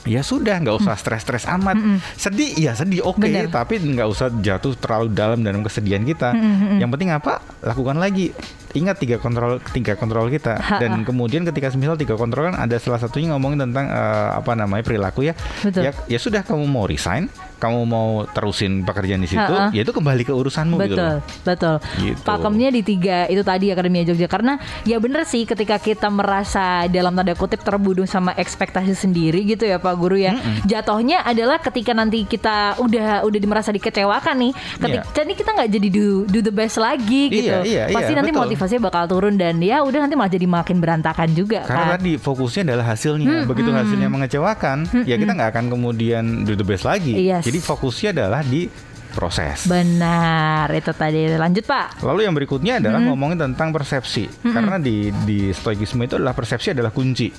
Ya 0.00 0.24
sudah, 0.24 0.56
nggak 0.56 0.80
usah 0.80 0.96
stres-stres 0.96 1.44
amat. 1.44 1.76
Sedih, 2.16 2.56
ya 2.56 2.72
sedih, 2.72 3.04
oke. 3.04 3.20
Benar. 3.20 3.52
Tapi 3.52 3.76
nggak 3.76 4.08
usah 4.08 4.32
jatuh 4.32 4.72
terlalu 4.72 5.12
dalam 5.12 5.44
dalam 5.44 5.60
kesedihan 5.60 6.00
kita. 6.00 6.32
Yang 6.76 6.90
penting 6.96 7.10
apa? 7.12 7.44
Lakukan 7.60 8.00
lagi. 8.00 8.32
Ingat 8.72 8.96
tiga 8.98 9.16
kontrol 9.16 9.58
tiga 9.70 9.94
kontrol 9.94 10.26
kita 10.26 10.54
dan 10.78 11.02
kemudian 11.02 11.42
ketika 11.42 11.70
misal 11.74 11.94
tiga 11.94 12.14
kontrol 12.14 12.50
kan 12.50 12.56
ada 12.56 12.76
salah 12.76 12.98
satunya 12.98 13.34
ngomongin 13.34 13.66
tentang 13.66 13.86
uh, 13.86 14.38
apa 14.38 14.54
namanya 14.54 14.82
perilaku 14.82 15.26
ya. 15.26 15.34
Betul. 15.60 15.86
Ya 15.86 15.92
ya 16.06 16.18
sudah 16.18 16.40
kamu 16.40 16.64
mau 16.64 16.86
resign, 16.86 17.26
kamu 17.58 17.82
mau 17.82 18.08
terusin 18.26 18.82
pekerjaan 18.82 19.20
di 19.20 19.28
situ, 19.28 19.42
Ha-ha. 19.42 19.74
ya 19.74 19.82
itu 19.82 19.90
kembali 19.90 20.22
ke 20.22 20.30
urusanmu 20.30 20.78
gitu 20.80 20.94
Betul, 20.94 21.02
loh. 21.02 21.18
betul. 21.42 21.74
Gitu. 21.98 22.20
Pakemnya 22.22 22.68
di 22.70 22.82
tiga 22.82 23.26
itu 23.26 23.42
tadi 23.42 23.70
Akademia 23.70 24.02
Jogja 24.02 24.26
karena 24.26 24.54
ya 24.82 24.96
bener 24.96 25.26
sih 25.26 25.42
ketika 25.42 25.76
kita 25.76 26.06
merasa 26.06 26.86
dalam 26.86 27.12
tanda 27.12 27.34
kutip 27.34 27.60
terbunuh 27.60 28.06
sama 28.06 28.32
ekspektasi 28.32 28.94
sendiri 28.94 29.42
gitu 29.44 29.66
ya 29.66 29.76
Pak 29.76 29.94
Guru 29.94 30.14
ya. 30.14 30.38
Jatuhnya 30.64 31.22
adalah 31.22 31.58
ketika 31.58 31.90
nanti 31.90 32.22
kita 32.22 32.78
udah 32.78 33.26
udah 33.26 33.38
merasa 33.44 33.70
dikecewakan 33.70 34.36
nih, 34.38 34.52
ketika 34.78 34.88
Iya. 34.90 35.02
jadi 35.14 35.32
kita 35.32 35.50
nggak 35.52 35.70
jadi 35.70 35.88
do 35.88 36.06
do 36.26 36.38
the 36.40 36.50
best 36.50 36.76
lagi 36.76 37.22
gitu. 37.28 37.50
Iya, 37.60 37.86
iya, 37.86 37.94
Pasti 37.94 38.12
iya, 38.12 38.18
nanti 38.18 38.30
betul. 38.30 38.42
Motivasinya 38.60 38.92
bakal 38.92 39.04
turun 39.08 39.40
dan 39.40 39.56
ya 39.64 39.80
udah 39.80 40.04
nanti 40.04 40.20
malah 40.20 40.28
jadi 40.28 40.44
makin 40.44 40.84
berantakan 40.84 41.32
juga 41.32 41.64
Karena 41.64 41.96
kan. 41.96 41.96
tadi 41.96 42.12
fokusnya 42.20 42.62
adalah 42.68 42.86
hasilnya. 42.92 43.48
Begitu 43.48 43.72
hasilnya 43.72 44.08
mengecewakan, 44.12 44.78
ya 45.08 45.16
kita 45.16 45.32
nggak 45.32 45.50
akan 45.56 45.64
kemudian 45.72 46.44
do 46.44 46.52
the 46.52 46.66
best 46.66 46.84
lagi. 46.84 47.16
Yes. 47.16 47.48
Jadi 47.48 47.56
fokusnya 47.56 48.12
adalah 48.20 48.44
di 48.44 48.68
proses. 49.10 49.66
Benar, 49.66 50.70
itu 50.70 50.90
tadi. 50.90 51.26
Lanjut 51.30 51.62
Pak. 51.62 52.00
Lalu 52.00 52.20
yang 52.24 52.34
berikutnya 52.34 52.78
adalah 52.78 53.00
ngomongin 53.00 53.38
tentang 53.38 53.70
persepsi. 53.70 54.26
Karena 54.42 54.76
di 54.76 55.08
di 55.24 55.50
stoikisme 55.50 56.02
itu 56.02 56.16
adalah 56.16 56.32
persepsi 56.32 56.72
adalah 56.72 56.90
kunci. 56.90 57.30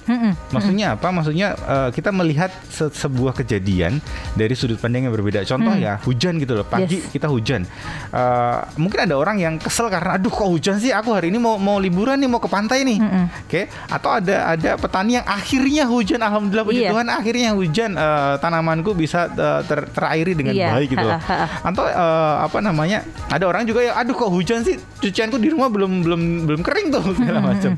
Maksudnya 0.49 0.95
apa? 0.95 1.09
Maksudnya 1.09 1.47
eh, 1.55 1.89
kita 1.91 2.09
melihat 2.09 2.49
se- 2.65 2.91
sebuah 2.91 3.33
kejadian 3.33 3.97
dari 4.33 4.53
sudut 4.53 4.77
pandang 4.77 5.05
yang 5.05 5.13
berbeda. 5.13 5.43
Contoh 5.43 5.73
ya, 5.73 5.97
hujan 6.01 6.37
gitu 6.37 6.53
loh. 6.53 6.63
Pagi 6.63 6.97
Yes. 6.97 7.07
kita 7.09 7.27
hujan. 7.27 7.63
Eh, 8.09 8.57
mungkin 8.75 8.99
ada 9.01 9.15
orang 9.15 9.37
yang 9.37 9.55
kesel 9.55 9.87
karena 9.87 10.15
aduh 10.15 10.29
kok 10.29 10.45
hujan 10.45 10.75
sih? 10.75 10.91
Aku 10.91 11.11
hari 11.11 11.29
ini 11.29 11.37
mau 11.37 11.55
mau 11.55 11.77
liburan 11.77 12.15
nih, 12.15 12.27
mau 12.27 12.37
ke 12.37 12.47
pantai 12.47 12.83
nih. 12.83 12.99
Oke. 13.45 13.61
Atau 13.87 14.11
ada 14.11 14.51
ada 14.51 14.75
petani 14.75 15.15
yang 15.15 15.25
akhirnya 15.25 15.83
hujan 15.85 16.19
alhamdulillah 16.19 16.63
puji 16.63 16.81
Iya. 16.81 16.91
Tuhan 16.91 17.07
akhirnya 17.07 17.49
hujan 17.53 17.91
eh, 17.93 18.33
tanamanku 18.37 18.91
bisa 18.91 19.27
eh, 19.27 19.61
ter- 19.63 19.87
terairi 19.89 20.33
dengan 20.33 20.53
Iya. 20.53 20.67
baik 20.73 20.87
gitu 20.89 21.05
loh. 21.05 21.19
Atau 21.61 21.85
eh, 21.85 22.35
apa 22.41 22.57
namanya? 22.59 23.05
Ada 23.29 23.45
orang 23.45 23.63
juga 23.65 23.85
yang 23.85 23.95
aduh 23.95 24.13
kok 24.13 24.29
hujan 24.29 24.65
sih 24.65 24.77
cucianku 24.99 25.37
di 25.37 25.49
rumah 25.49 25.69
belum 25.69 26.01
belum 26.01 26.21
belum 26.49 26.61
kering 26.65 26.89
tuh 26.89 27.03
segala 27.17 27.39
macam. 27.41 27.77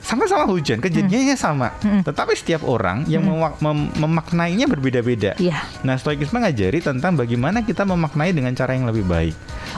Sama-sama 0.00 0.48
hujan, 0.48 0.80
kejadiannya 0.80 1.36
sama. 1.36 1.70
Tetapi 1.78 2.32
setiap 2.34 2.64
orang 2.64 3.04
yang 3.06 3.20
memak- 3.22 3.60
mem- 3.60 3.92
memaknainya 3.94 4.66
berbeda-beda. 4.66 5.36
Iya. 5.36 5.60
Nah, 5.86 6.00
stoikisme 6.00 6.40
ngajari 6.40 6.80
tentang 6.80 7.14
bagaimana 7.14 7.62
kita 7.62 7.84
memaknai 7.84 8.32
dengan 8.32 8.50
cara 8.56 8.74
yang 8.74 8.88
lebih 8.88 9.04
baik. 9.06 9.36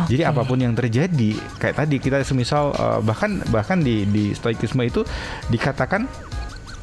Jadi 0.09 0.23
Oke. 0.25 0.31
apa 0.33 0.43
pun 0.47 0.57
yang 0.57 0.73
terjadi, 0.73 1.37
kayak 1.59 1.77
tadi 1.77 1.97
kita 1.99 2.23
semisal 2.23 2.73
eh, 2.73 3.01
bahkan 3.03 3.45
bahkan 3.51 3.83
di 3.83 4.09
di 4.09 4.33
stoikisme 4.33 4.81
itu 4.81 5.03
dikatakan 5.51 6.07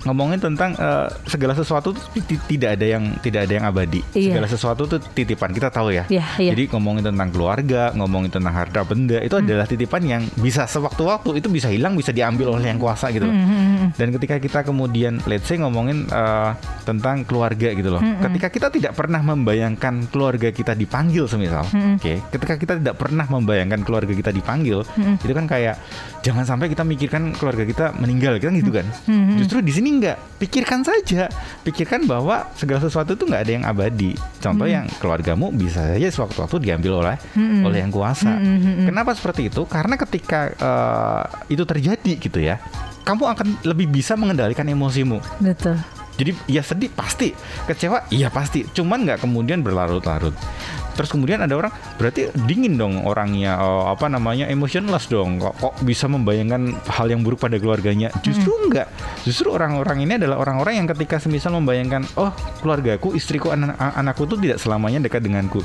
ngomongin 0.07 0.39
tentang 0.39 0.71
eh, 0.79 1.07
segala 1.27 1.53
sesuatu 1.57 1.91
tuh 1.91 2.05
tidak 2.47 2.79
ada 2.79 2.85
yang 2.85 3.03
tidak 3.19 3.49
ada 3.49 3.53
yang 3.53 3.65
abadi. 3.67 4.01
Iya. 4.15 4.35
Segala 4.35 4.47
sesuatu 4.47 4.81
tuh 4.87 4.99
titipan. 5.11 5.51
Kita 5.51 5.67
tahu 5.67 5.91
ya. 5.91 6.07
Iya, 6.07 6.25
iya. 6.39 6.51
Jadi 6.55 6.71
ngomongin 6.71 7.03
tentang 7.11 7.29
keluarga, 7.33 7.91
ngomongin 7.95 8.31
tentang 8.31 8.53
harta 8.55 8.81
benda 8.87 9.19
itu 9.19 9.35
adalah 9.35 9.65
titipan 9.67 10.01
yang 10.07 10.23
bisa 10.39 10.63
sewaktu-waktu 10.69 11.43
itu 11.43 11.47
bisa 11.51 11.67
hilang, 11.67 11.99
bisa 11.99 12.15
diambil 12.15 12.55
oleh 12.55 12.71
yang 12.71 12.79
kuasa 12.79 13.11
gitu 13.11 13.27
loh. 13.27 13.35
Dan 13.95 14.15
ketika 14.15 14.39
kita 14.39 14.59
kemudian 14.63 15.19
let's 15.27 15.49
say 15.49 15.59
ngomongin 15.59 16.07
eh, 16.07 16.51
tentang 16.87 17.27
keluarga 17.27 17.75
gitu 17.75 17.89
loh. 17.91 18.01
Ketika 18.01 18.47
kita 18.49 18.67
tidak 18.71 18.93
pernah 18.95 19.19
membayangkan 19.19 20.07
keluarga 20.09 20.49
kita 20.49 20.73
dipanggil 20.73 21.27
semisal, 21.27 21.65
oke. 21.65 22.13
Ketika 22.31 22.55
kita 22.55 22.73
tidak 22.79 22.95
pernah 22.95 23.25
membayangkan 23.27 23.83
keluarga 23.83 24.13
kita 24.15 24.31
dipanggil, 24.31 24.81
itu 25.19 25.33
kan 25.35 25.45
kayak 25.45 25.75
jangan 26.23 26.43
sampai 26.47 26.71
kita 26.71 26.83
mikirkan 26.83 27.35
keluarga 27.35 27.63
kita 27.63 27.85
meninggal 27.99 28.39
kan 28.39 28.55
gitu 28.55 28.71
kan. 28.71 28.85
Justru 29.35 29.59
di 29.59 29.71
sini 29.73 29.88
enggak. 29.89 30.17
Pikirkan 30.37 30.85
saja. 30.85 31.27
Pikirkan 31.65 32.05
bahwa 32.05 32.47
segala 32.55 32.79
sesuatu 32.79 33.17
itu 33.17 33.25
nggak 33.25 33.43
ada 33.43 33.51
yang 33.51 33.65
abadi. 33.65 34.15
Contoh 34.39 34.69
yang 34.69 34.85
keluargamu 35.01 35.49
bisa 35.51 35.83
saja 35.83 36.07
sewaktu-waktu 36.07 36.57
diambil 36.63 37.01
oleh 37.03 37.15
oleh 37.65 37.79
yang 37.81 37.91
kuasa. 37.91 38.37
Kenapa 38.85 39.17
seperti 39.17 39.49
itu? 39.49 39.65
Karena 39.67 39.99
ketika 39.99 40.53
eh, 40.53 41.23
itu 41.51 41.63
terjadi 41.67 42.11
gitu 42.15 42.39
ya, 42.39 42.61
kamu 43.03 43.23
akan 43.25 43.47
lebih 43.65 43.89
bisa 43.89 44.13
mengendalikan 44.13 44.69
emosimu. 44.69 45.17
Betul. 45.41 45.81
Jadi 46.19 46.35
ya 46.51 46.59
sedih 46.59 46.91
pasti, 46.91 47.31
kecewa 47.63 48.11
iya 48.11 48.27
pasti. 48.27 48.67
Cuman 48.67 49.07
nggak 49.07 49.23
kemudian 49.23 49.63
berlarut-larut. 49.63 50.35
Terus 50.99 51.15
kemudian 51.15 51.39
ada 51.39 51.55
orang 51.55 51.71
berarti 51.95 52.27
dingin 52.43 52.75
dong 52.75 53.07
orangnya 53.07 53.55
oh, 53.55 53.87
apa 53.87 54.11
namanya 54.11 54.51
emotionless 54.51 55.07
dong. 55.07 55.39
Kok, 55.39 55.55
kok 55.55 55.73
bisa 55.87 56.11
membayangkan 56.11 56.75
hal 56.91 57.07
yang 57.07 57.23
buruk 57.23 57.39
pada 57.39 57.55
keluarganya? 57.55 58.11
Justru 58.19 58.51
enggak. 58.67 58.91
Justru 59.23 59.47
orang-orang 59.55 60.03
ini 60.03 60.19
adalah 60.19 60.43
orang-orang 60.43 60.83
yang 60.83 60.87
ketika 60.91 61.23
semisal 61.23 61.55
membayangkan 61.55 62.03
oh 62.19 62.35
keluargaku, 62.59 63.15
istriku, 63.15 63.55
anak 63.55 63.79
anakku 63.79 64.27
tuh 64.27 64.35
tidak 64.35 64.59
selamanya 64.59 64.99
dekat 64.99 65.23
denganku. 65.23 65.63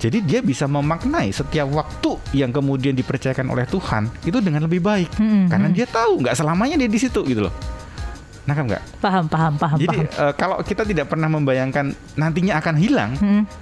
Jadi 0.00 0.24
dia 0.24 0.40
bisa 0.40 0.64
memaknai 0.64 1.28
setiap 1.28 1.68
waktu 1.68 2.16
yang 2.32 2.48
kemudian 2.48 2.96
dipercayakan 2.96 3.52
oleh 3.52 3.68
Tuhan 3.68 4.08
itu 4.24 4.40
dengan 4.40 4.64
lebih 4.64 4.80
baik. 4.80 5.12
Karena 5.52 5.68
dia 5.68 5.84
tahu 5.84 6.24
nggak 6.24 6.40
selamanya 6.40 6.80
dia 6.80 6.88
di 6.88 6.96
situ 6.96 7.20
gitu 7.28 7.44
loh. 7.44 7.54
Nangkap 8.50 8.66
nggak? 8.66 8.82
Paham, 8.98 9.24
paham, 9.24 9.52
paham, 9.54 9.78
Jadi 9.78 9.98
paham. 10.02 10.26
eh, 10.26 10.32
kalau 10.34 10.56
kita 10.60 10.82
tidak 10.82 11.06
pernah 11.06 11.30
membayangkan 11.30 11.86
nantinya 12.16 12.58
akan 12.58 12.74
hilang, 12.74 13.10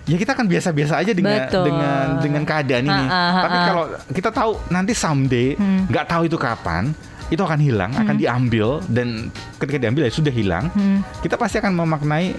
ya 0.03 0.16
kita 0.16 0.33
akan 0.33 0.48
biasa-biasa 0.48 0.96
aja 0.96 1.12
dengan 1.12 1.37
Hmm. 1.37 1.44
Betul. 1.44 1.64
dengan 1.66 2.05
dengan 2.18 2.42
keadaan 2.42 2.85
ini. 2.85 3.05
Ha, 3.05 3.12
ha, 3.12 3.29
ha, 3.29 3.40
Tapi 3.44 3.53
ha. 3.55 3.64
kalau 3.66 3.85
kita 4.09 4.31
tahu 4.31 4.51
nanti 4.68 4.92
someday 4.92 5.53
Hmm. 5.53 5.85
nggak 5.87 6.07
tahu 6.09 6.22
itu 6.24 6.35
kapan, 6.35 6.96
itu 7.29 7.38
akan 7.38 7.61
hilang, 7.61 7.92
akan 7.92 8.16
diambil 8.16 8.81
dan 8.87 9.29
ketika 9.59 9.77
diambil 9.79 10.03
ya 10.03 10.11
sudah 10.11 10.33
hilang. 10.33 10.72
Hmm. 10.72 11.05
Kita 11.20 11.37
pasti 11.37 11.61
akan 11.61 11.77
memaknai 11.77 12.33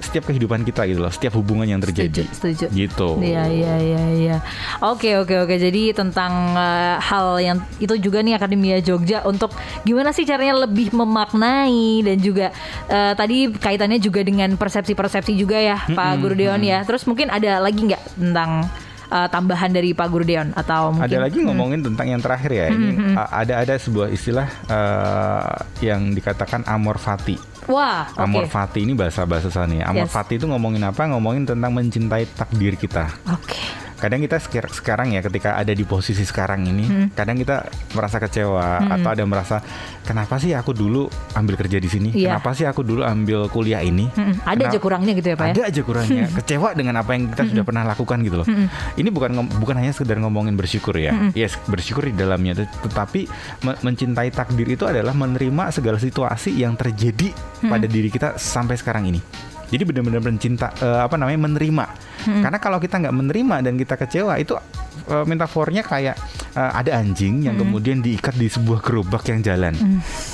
setiap 0.00 0.26
kehidupan 0.26 0.60
kita 0.62 0.84
gitu 0.84 0.98
loh, 0.98 1.08
setiap 1.08 1.36
hubungan 1.36 1.64
yang 1.64 1.78
terjadi. 1.78 2.24
Setuju, 2.26 2.32
setuju. 2.32 2.66
Gitu. 2.68 3.08
Iya 3.20 3.44
iya 3.46 3.74
iya 3.76 4.02
iya. 4.10 4.36
Oke 4.80 5.14
oke 5.14 5.36
oke. 5.38 5.54
Jadi 5.54 5.92
tentang 5.92 6.32
eh, 6.52 6.96
hal 6.98 7.38
yang 7.38 7.56
itu 7.76 7.94
juga 7.96 8.20
nih 8.20 8.34
Akademia 8.34 8.80
Jogja 8.80 9.22
untuk 9.22 9.52
gimana 9.82 10.10
sih 10.10 10.24
caranya 10.24 10.64
lebih 10.64 10.90
memaknai 10.90 12.00
dan 12.02 12.16
juga 12.16 12.50
eh, 12.86 13.12
tadi 13.12 13.50
kaitannya 13.50 13.96
juga 13.96 14.20
dengan 14.20 14.56
persepsi-persepsi 14.56 15.32
juga 15.34 15.56
ya 15.56 15.76
Pak 15.86 16.10
Guru 16.18 16.34
Deon 16.34 16.60
ya. 16.60 16.82
Terus 16.82 17.04
mungkin 17.04 17.28
ada 17.28 17.60
lagi 17.60 17.84
nggak 17.84 18.02
tentang 18.16 18.66
eh, 19.06 19.28
tambahan 19.28 19.68
dari 19.68 19.92
Pak 19.92 20.08
Guru 20.08 20.24
Deon 20.24 20.50
atau 20.54 20.90
mungkin 20.90 21.06
Ada 21.06 21.18
lagi 21.20 21.38
ngomongin 21.40 21.80
tentang 21.82 22.06
yang 22.08 22.20
terakhir 22.20 22.50
ya. 22.50 22.66
Ini 22.68 22.88
a- 23.14 23.44
ada 23.44 23.54
ada 23.60 23.74
sebuah 23.76 24.08
istilah 24.08 24.48
eh, 24.66 25.54
yang 25.84 26.10
dikatakan 26.10 26.64
amor 26.64 26.96
fati. 26.96 27.36
Wah. 27.70 28.10
Amor 28.18 28.50
fati 28.50 28.82
ini 28.82 28.92
bahasa 28.92 29.22
bahasa 29.22 29.48
sana 29.48 29.72
ya. 29.78 29.84
Amor 29.86 30.10
Yes. 30.10 30.12
fati 30.12 30.36
itu 30.36 30.50
ngomongin 30.50 30.82
apa? 30.82 31.06
Ngomongin 31.06 31.46
tentang 31.46 31.70
mencintai 31.70 32.26
takdir 32.34 32.74
kita. 32.74 33.06
Oke. 33.30 33.56
Kadang 34.00 34.18
kita 34.18 34.40
sekarang 34.66 35.12
ya 35.12 35.20
ketika 35.20 35.54
ada 35.54 35.70
di 35.70 35.84
posisi 35.84 36.24
sekarang 36.24 36.64
ini, 36.64 36.84
Hmm. 36.84 37.06
kadang 37.12 37.36
kita 37.36 37.68
merasa 37.92 38.16
kecewa 38.16 38.80
atau 38.88 39.08
ada 39.10 39.22
merasa 39.22 39.60
kenapa 40.02 40.36
sih 40.36 40.50
aku 40.52 40.72
dulu 40.72 41.04
ambil 41.34 41.54
kerja 41.54 41.76
di 41.76 41.84
sini? 41.84 42.08
Iya. 42.10 42.34
Kenapa 42.34 42.50
sih 42.52 42.64
aku 42.64 42.80
dulu 42.80 43.04
ambil 43.04 43.46
kuliah 43.46 43.78
ini? 43.80 44.08
Mm-mm. 44.08 44.40
Ada 44.40 44.56
aja 44.56 44.56
Kenapa- 44.72 44.80
kurangnya 44.80 45.12
gitu 45.12 45.28
ya 45.28 45.36
Pak 45.36 45.46
ya. 45.46 45.52
Ada 45.52 45.62
aja 45.68 45.80
kurangnya. 45.82 46.24
Kecewa 46.32 46.68
dengan 46.72 46.94
apa 46.96 47.10
yang 47.12 47.22
kita 47.28 47.42
sudah 47.46 47.62
pernah 47.62 47.84
lakukan 47.84 48.18
gitu 48.20 48.36
loh. 48.40 48.46
Ini 48.96 49.08
bukan 49.08 49.30
bukan 49.54 49.76
hanya 49.76 49.92
sekedar 49.92 50.16
ngomongin 50.16 50.56
bersyukur 50.56 50.96
ya. 50.96 51.12
Yes, 51.32 51.60
bersyukur 51.66 52.08
di 52.08 52.16
dalamnya 52.16 52.56
tet- 52.56 52.72
tetapi 52.80 53.28
me- 53.62 53.78
mencintai 53.82 54.32
takdir 54.32 54.64
itu 54.66 54.88
adalah 54.88 55.12
menerima 55.12 55.68
segala 55.70 56.00
situasi 56.00 56.56
yang 56.56 56.72
terjadi 56.72 57.36
pada 57.60 57.84
diri 57.84 58.08
kita 58.08 58.34
sampai 58.34 58.74
sekarang 58.74 59.04
ini. 59.06 59.20
Jadi 59.70 59.82
benar-benar 59.86 60.20
mencinta 60.20 60.74
eh, 60.76 61.00
apa 61.06 61.14
namanya 61.14 61.46
menerima. 61.46 61.84
Karena 62.20 62.58
kalau 62.60 62.76
kita 62.76 63.00
nggak 63.00 63.14
menerima 63.16 63.56
dan 63.64 63.74
kita 63.78 63.94
kecewa 63.96 64.36
itu 64.36 64.58
eh, 65.06 65.24
metafornya 65.24 65.80
kayak 65.80 66.18
eh, 66.52 66.70
ada 66.74 66.98
anjing 66.98 67.46
yang 67.46 67.54
kemudian 67.56 68.02
diikat 68.02 68.34
di 68.34 68.50
sebuah 68.50 68.82
gerobak 68.82 69.24
yang 69.30 69.40
jalan. 69.40 69.72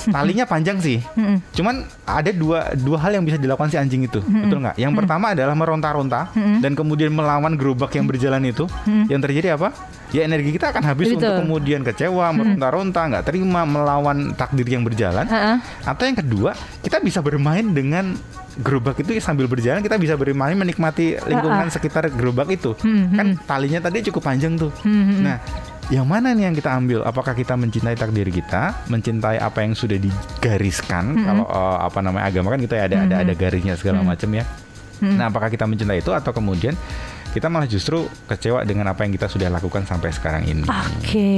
Talinya 0.08 0.48
panjang 0.48 0.80
sih. 0.80 0.98
Cuman 1.52 1.84
ada 2.08 2.30
dua 2.32 2.72
dua 2.74 2.98
hal 2.98 3.14
yang 3.14 3.24
bisa 3.24 3.36
dilakukan 3.36 3.68
si 3.68 3.76
anjing 3.76 4.02
itu, 4.02 4.18
betul 4.24 4.58
nggak? 4.58 4.76
Yang 4.76 4.92
pertama 4.96 5.36
adalah 5.36 5.54
meronta-ronta 5.54 6.32
dan 6.34 6.72
kemudian 6.72 7.12
melawan 7.12 7.54
gerobak 7.54 7.92
yang 7.94 8.08
berjalan 8.08 8.40
itu. 8.42 8.64
Yang 9.06 9.20
terjadi 9.30 9.54
apa? 9.54 9.70
Ya 10.16 10.24
energi 10.24 10.56
kita 10.56 10.72
akan 10.72 10.80
habis 10.80 11.12
Betul. 11.12 11.20
untuk 11.20 11.32
kemudian 11.44 11.84
kecewa, 11.84 12.32
meronta-ronta, 12.32 13.00
nggak 13.12 13.24
terima, 13.28 13.68
melawan 13.68 14.32
takdir 14.32 14.64
yang 14.64 14.80
berjalan. 14.80 15.28
Heeh. 15.28 15.60
Atau 15.84 16.08
yang 16.08 16.16
kedua, 16.16 16.56
kita 16.80 17.04
bisa 17.04 17.20
bermain 17.20 17.68
dengan 17.76 18.16
gerobak 18.56 18.96
itu 19.04 19.20
sambil 19.20 19.44
berjalan 19.44 19.84
kita 19.84 20.00
bisa 20.00 20.16
bermain 20.16 20.56
menikmati 20.56 21.20
lingkungan 21.20 21.68
sekitar 21.68 22.08
gerobak 22.08 22.48
itu. 22.48 22.72
Kan 23.12 23.36
talinya 23.44 23.84
tadi 23.84 24.00
cukup 24.08 24.24
panjang 24.24 24.56
tuh. 24.56 24.72
Nah, 25.20 25.36
yang 25.92 26.08
mana 26.08 26.32
nih 26.32 26.48
yang 26.48 26.56
kita 26.56 26.72
ambil? 26.72 27.04
Apakah 27.04 27.36
kita 27.36 27.52
mencintai 27.52 28.00
takdir 28.00 28.32
kita, 28.32 28.88
mencintai 28.88 29.36
apa 29.36 29.60
yang 29.60 29.76
sudah 29.76 30.00
digariskan? 30.00 31.12
Kalau 31.28 31.44
eh, 31.44 31.78
apa 31.84 31.98
namanya 32.00 32.32
agama 32.32 32.56
kan 32.56 32.60
kita 32.64 32.88
ada 32.88 33.04
ada 33.04 33.16
ada 33.20 33.32
garisnya 33.36 33.76
segala 33.76 34.00
macam 34.00 34.32
ya. 34.32 34.48
Nah, 34.96 35.28
apakah 35.28 35.52
kita 35.52 35.68
mencintai 35.68 36.00
itu 36.00 36.08
atau 36.16 36.32
kemudian 36.32 36.72
kita 37.36 37.52
malah 37.52 37.68
justru 37.68 38.00
kecewa 38.24 38.64
dengan 38.64 38.88
apa 38.88 39.04
yang 39.04 39.12
kita 39.12 39.28
sudah 39.28 39.52
lakukan 39.52 39.84
sampai 39.84 40.08
sekarang 40.08 40.48
ini. 40.48 40.64
Oke, 40.64 41.28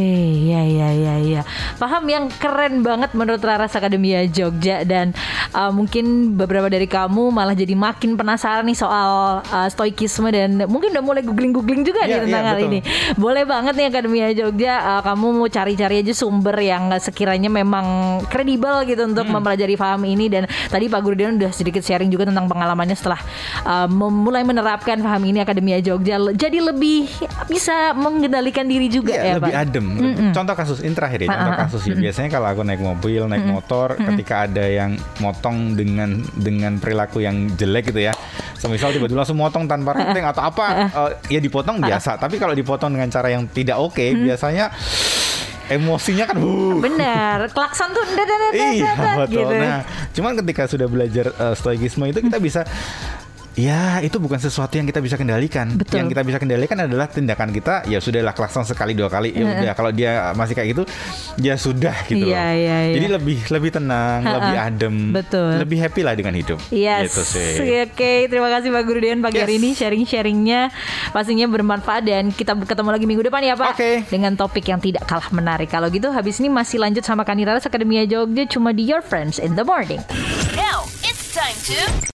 ya 0.47 0.63
ya 0.63 0.89
ya 0.95 1.15
ya. 1.19 1.43
Paham 1.75 2.07
yang 2.07 2.31
keren 2.31 2.87
banget 2.87 3.19
menurut 3.19 3.43
Laras 3.43 3.75
Akademia 3.75 4.23
Jogja 4.31 4.87
dan 4.87 5.11
uh, 5.51 5.75
mungkin 5.75 6.39
beberapa 6.39 6.71
dari 6.71 6.87
kamu 6.87 7.35
malah 7.35 7.59
jadi 7.59 7.75
makin 7.75 8.15
penasaran 8.15 8.63
nih 8.63 8.79
soal 8.79 9.43
uh, 9.43 9.67
stoikisme 9.67 10.31
dan 10.31 10.71
mungkin 10.71 10.95
udah 10.95 11.03
mulai 11.03 11.27
googling-googling 11.27 11.83
juga 11.83 12.07
Iya, 12.07 12.23
nih 12.23 12.31
tentang 12.31 12.45
iya, 12.47 12.51
hal 12.55 12.59
betul. 12.63 12.69
ini. 12.71 12.79
Boleh 13.19 13.43
banget 13.43 13.75
nih 13.75 13.87
Akademia 13.91 14.29
Jogja 14.31 14.75
uh, 14.79 15.03
kamu 15.03 15.27
mau 15.35 15.49
cari-cari 15.51 16.07
aja 16.07 16.15
sumber 16.15 16.55
yang 16.63 16.95
sekiranya 17.03 17.51
memang 17.51 17.87
kredibel 18.31 18.87
gitu 18.87 19.03
untuk 19.03 19.27
Hmm. 19.27 19.43
mempelajari 19.43 19.75
paham 19.75 20.07
ini 20.07 20.31
dan 20.31 20.47
tadi 20.71 20.87
Pak 20.87 21.01
Gurdian 21.03 21.35
udah 21.37 21.51
sedikit 21.51 21.83
sharing 21.83 22.07
juga 22.07 22.23
tentang 22.23 22.47
pengalamannya 22.47 22.95
setelah 22.95 23.19
uh, 23.67 23.91
memulai 23.91 24.47
menerapkan 24.47 24.95
paham 25.03 25.27
ini 25.27 25.43
Akademia 25.43 25.81
Jogja 25.81 25.88
jadi 26.35 26.59
lebih 26.61 27.09
bisa 27.49 27.97
mengendalikan 27.97 28.69
diri 28.69 28.87
juga 28.87 29.15
Iya, 29.15 29.25
ya 29.25 29.35
lebih 29.41 29.55
Pak. 29.55 29.63
adem. 29.65 29.87
Contoh 30.31 30.55
kasus 30.55 30.79
ini 30.83 30.93
terakhir 30.93 31.25
ya, 31.25 31.29
contoh 31.29 31.41
Ah, 31.41 31.49
ah, 31.49 31.57
ah. 31.57 31.63
kasus 31.65 31.83
ya. 31.87 31.95
Biasanya 31.95 32.29
kalau 32.29 32.47
aku 32.47 32.63
naik 32.63 32.83
mobil, 32.83 33.23
naik 33.25 33.47
motor, 33.47 33.97
ketika 33.97 34.45
ada 34.45 34.65
yang 34.65 34.93
motong 35.19 35.73
dengan 35.73 36.21
dengan 36.35 36.77
perilaku 36.77 37.23
yang 37.23 37.49
jelek 37.55 37.89
gitu 37.89 38.05
ya. 38.05 38.13
Semisal 38.55 38.91
tiba-tiba 38.91 39.23
langsung 39.23 39.39
motong 39.39 39.65
tanpa 39.65 39.95
renteng 39.95 40.27
atau 40.27 40.43
apa, 40.45 40.65
eh, 40.85 41.11
ya 41.31 41.41
dipotong 41.41 41.79
biasa. 41.79 42.19
Tapi 42.19 42.37
kalau 42.37 42.53
dipotong 42.53 42.91
dengan 42.91 43.09
cara 43.09 43.31
yang 43.31 43.47
tidak 43.47 43.79
oke, 43.79 44.03
biasanya 44.19 44.69
emosinya 45.69 46.25
kan 46.25 46.37
huh. 46.41 46.81
Benar, 46.81 47.53
klakson 47.53 47.93
tuh 47.93 48.01
Iya 48.57 48.93
betul. 49.21 49.45
gitu. 49.45 49.53
Nah, 49.55 49.85
cuman 50.11 50.33
ketika 50.41 50.65
sudah 50.65 50.89
belajar 50.89 51.29
eh, 51.29 51.55
stoikisme 51.55 52.09
itu 52.09 52.19
kita 52.19 52.41
bisa 52.41 52.65
Ya 53.59 53.99
itu 53.99 54.23
bukan 54.23 54.39
sesuatu 54.39 54.79
yang 54.79 54.87
kita 54.87 55.03
bisa 55.03 55.19
kendalikan. 55.19 55.75
Betul. 55.75 55.99
Yang 55.99 56.15
kita 56.15 56.23
bisa 56.23 56.39
kendalikan 56.39 56.79
adalah 56.79 57.11
tindakan 57.11 57.51
kita. 57.51 57.83
Ya 57.91 57.99
sudahlah 57.99 58.31
klakson 58.31 58.63
sekali 58.63 58.95
dua 58.95 59.11
kali. 59.11 59.35
Ya 59.35 59.43
udah 59.45 59.75
kalau 59.75 59.91
dia 59.91 60.31
masih 60.33 60.55
kayak 60.55 60.69
gitu, 60.73 60.83
ya 61.37 61.59
sudah 61.59 62.07
gitu 62.07 62.23
Iya, 62.23 62.39
loh. 62.39 62.55
iya, 62.55 62.77
iya. 62.87 62.95
Jadi 62.95 63.07
lebih 63.11 63.39
lebih 63.51 63.71
tenang, 63.75 64.23
Ha-ha. 64.23 64.35
lebih 64.39 64.55
adem, 64.57 64.95
Betul. 65.11 65.51
lebih 65.59 65.79
happy 65.81 66.01
lah 66.01 66.15
dengan 66.15 66.39
hidup. 66.39 66.63
Yes, 66.71 67.11
Gitu 67.11 67.23
sih. 67.27 67.51
oke. 67.83 68.13
Terima 68.31 68.47
kasih 68.49 68.71
Pak 68.71 68.83
Gurudian 68.87 69.19
pagi 69.19 69.43
hari 69.43 69.59
Yes. 69.59 69.61
ini 69.61 69.69
sharing-sharingnya 69.75 70.61
pastinya 71.11 71.51
bermanfaat 71.51 72.07
dan 72.07 72.31
kita 72.31 72.55
ketemu 72.63 72.89
lagi 72.89 73.07
minggu 73.11 73.27
depan 73.27 73.43
ya 73.43 73.59
Pak. 73.59 73.75
Oke. 73.75 74.07
Dengan 74.07 74.39
topik 74.39 74.63
yang 74.65 74.79
tidak 74.79 75.03
kalah 75.05 75.35
menarik. 75.35 75.67
Kalau 75.67 75.91
gitu 75.91 76.15
habis 76.15 76.39
ini 76.39 76.47
masih 76.47 76.79
lanjut 76.79 77.03
sama 77.03 77.27
Kaniraras 77.27 77.67
Akademia 77.67 78.07
Jogja 78.07 78.47
cuma 78.47 78.71
di 78.71 78.87
Your 78.87 79.03
Friends 79.03 79.43
in 79.43 79.59
the 79.59 79.67
Morning. 79.67 79.99
Now 80.55 80.87
it's 81.03 81.35
time 81.35 81.59
to 81.67 82.07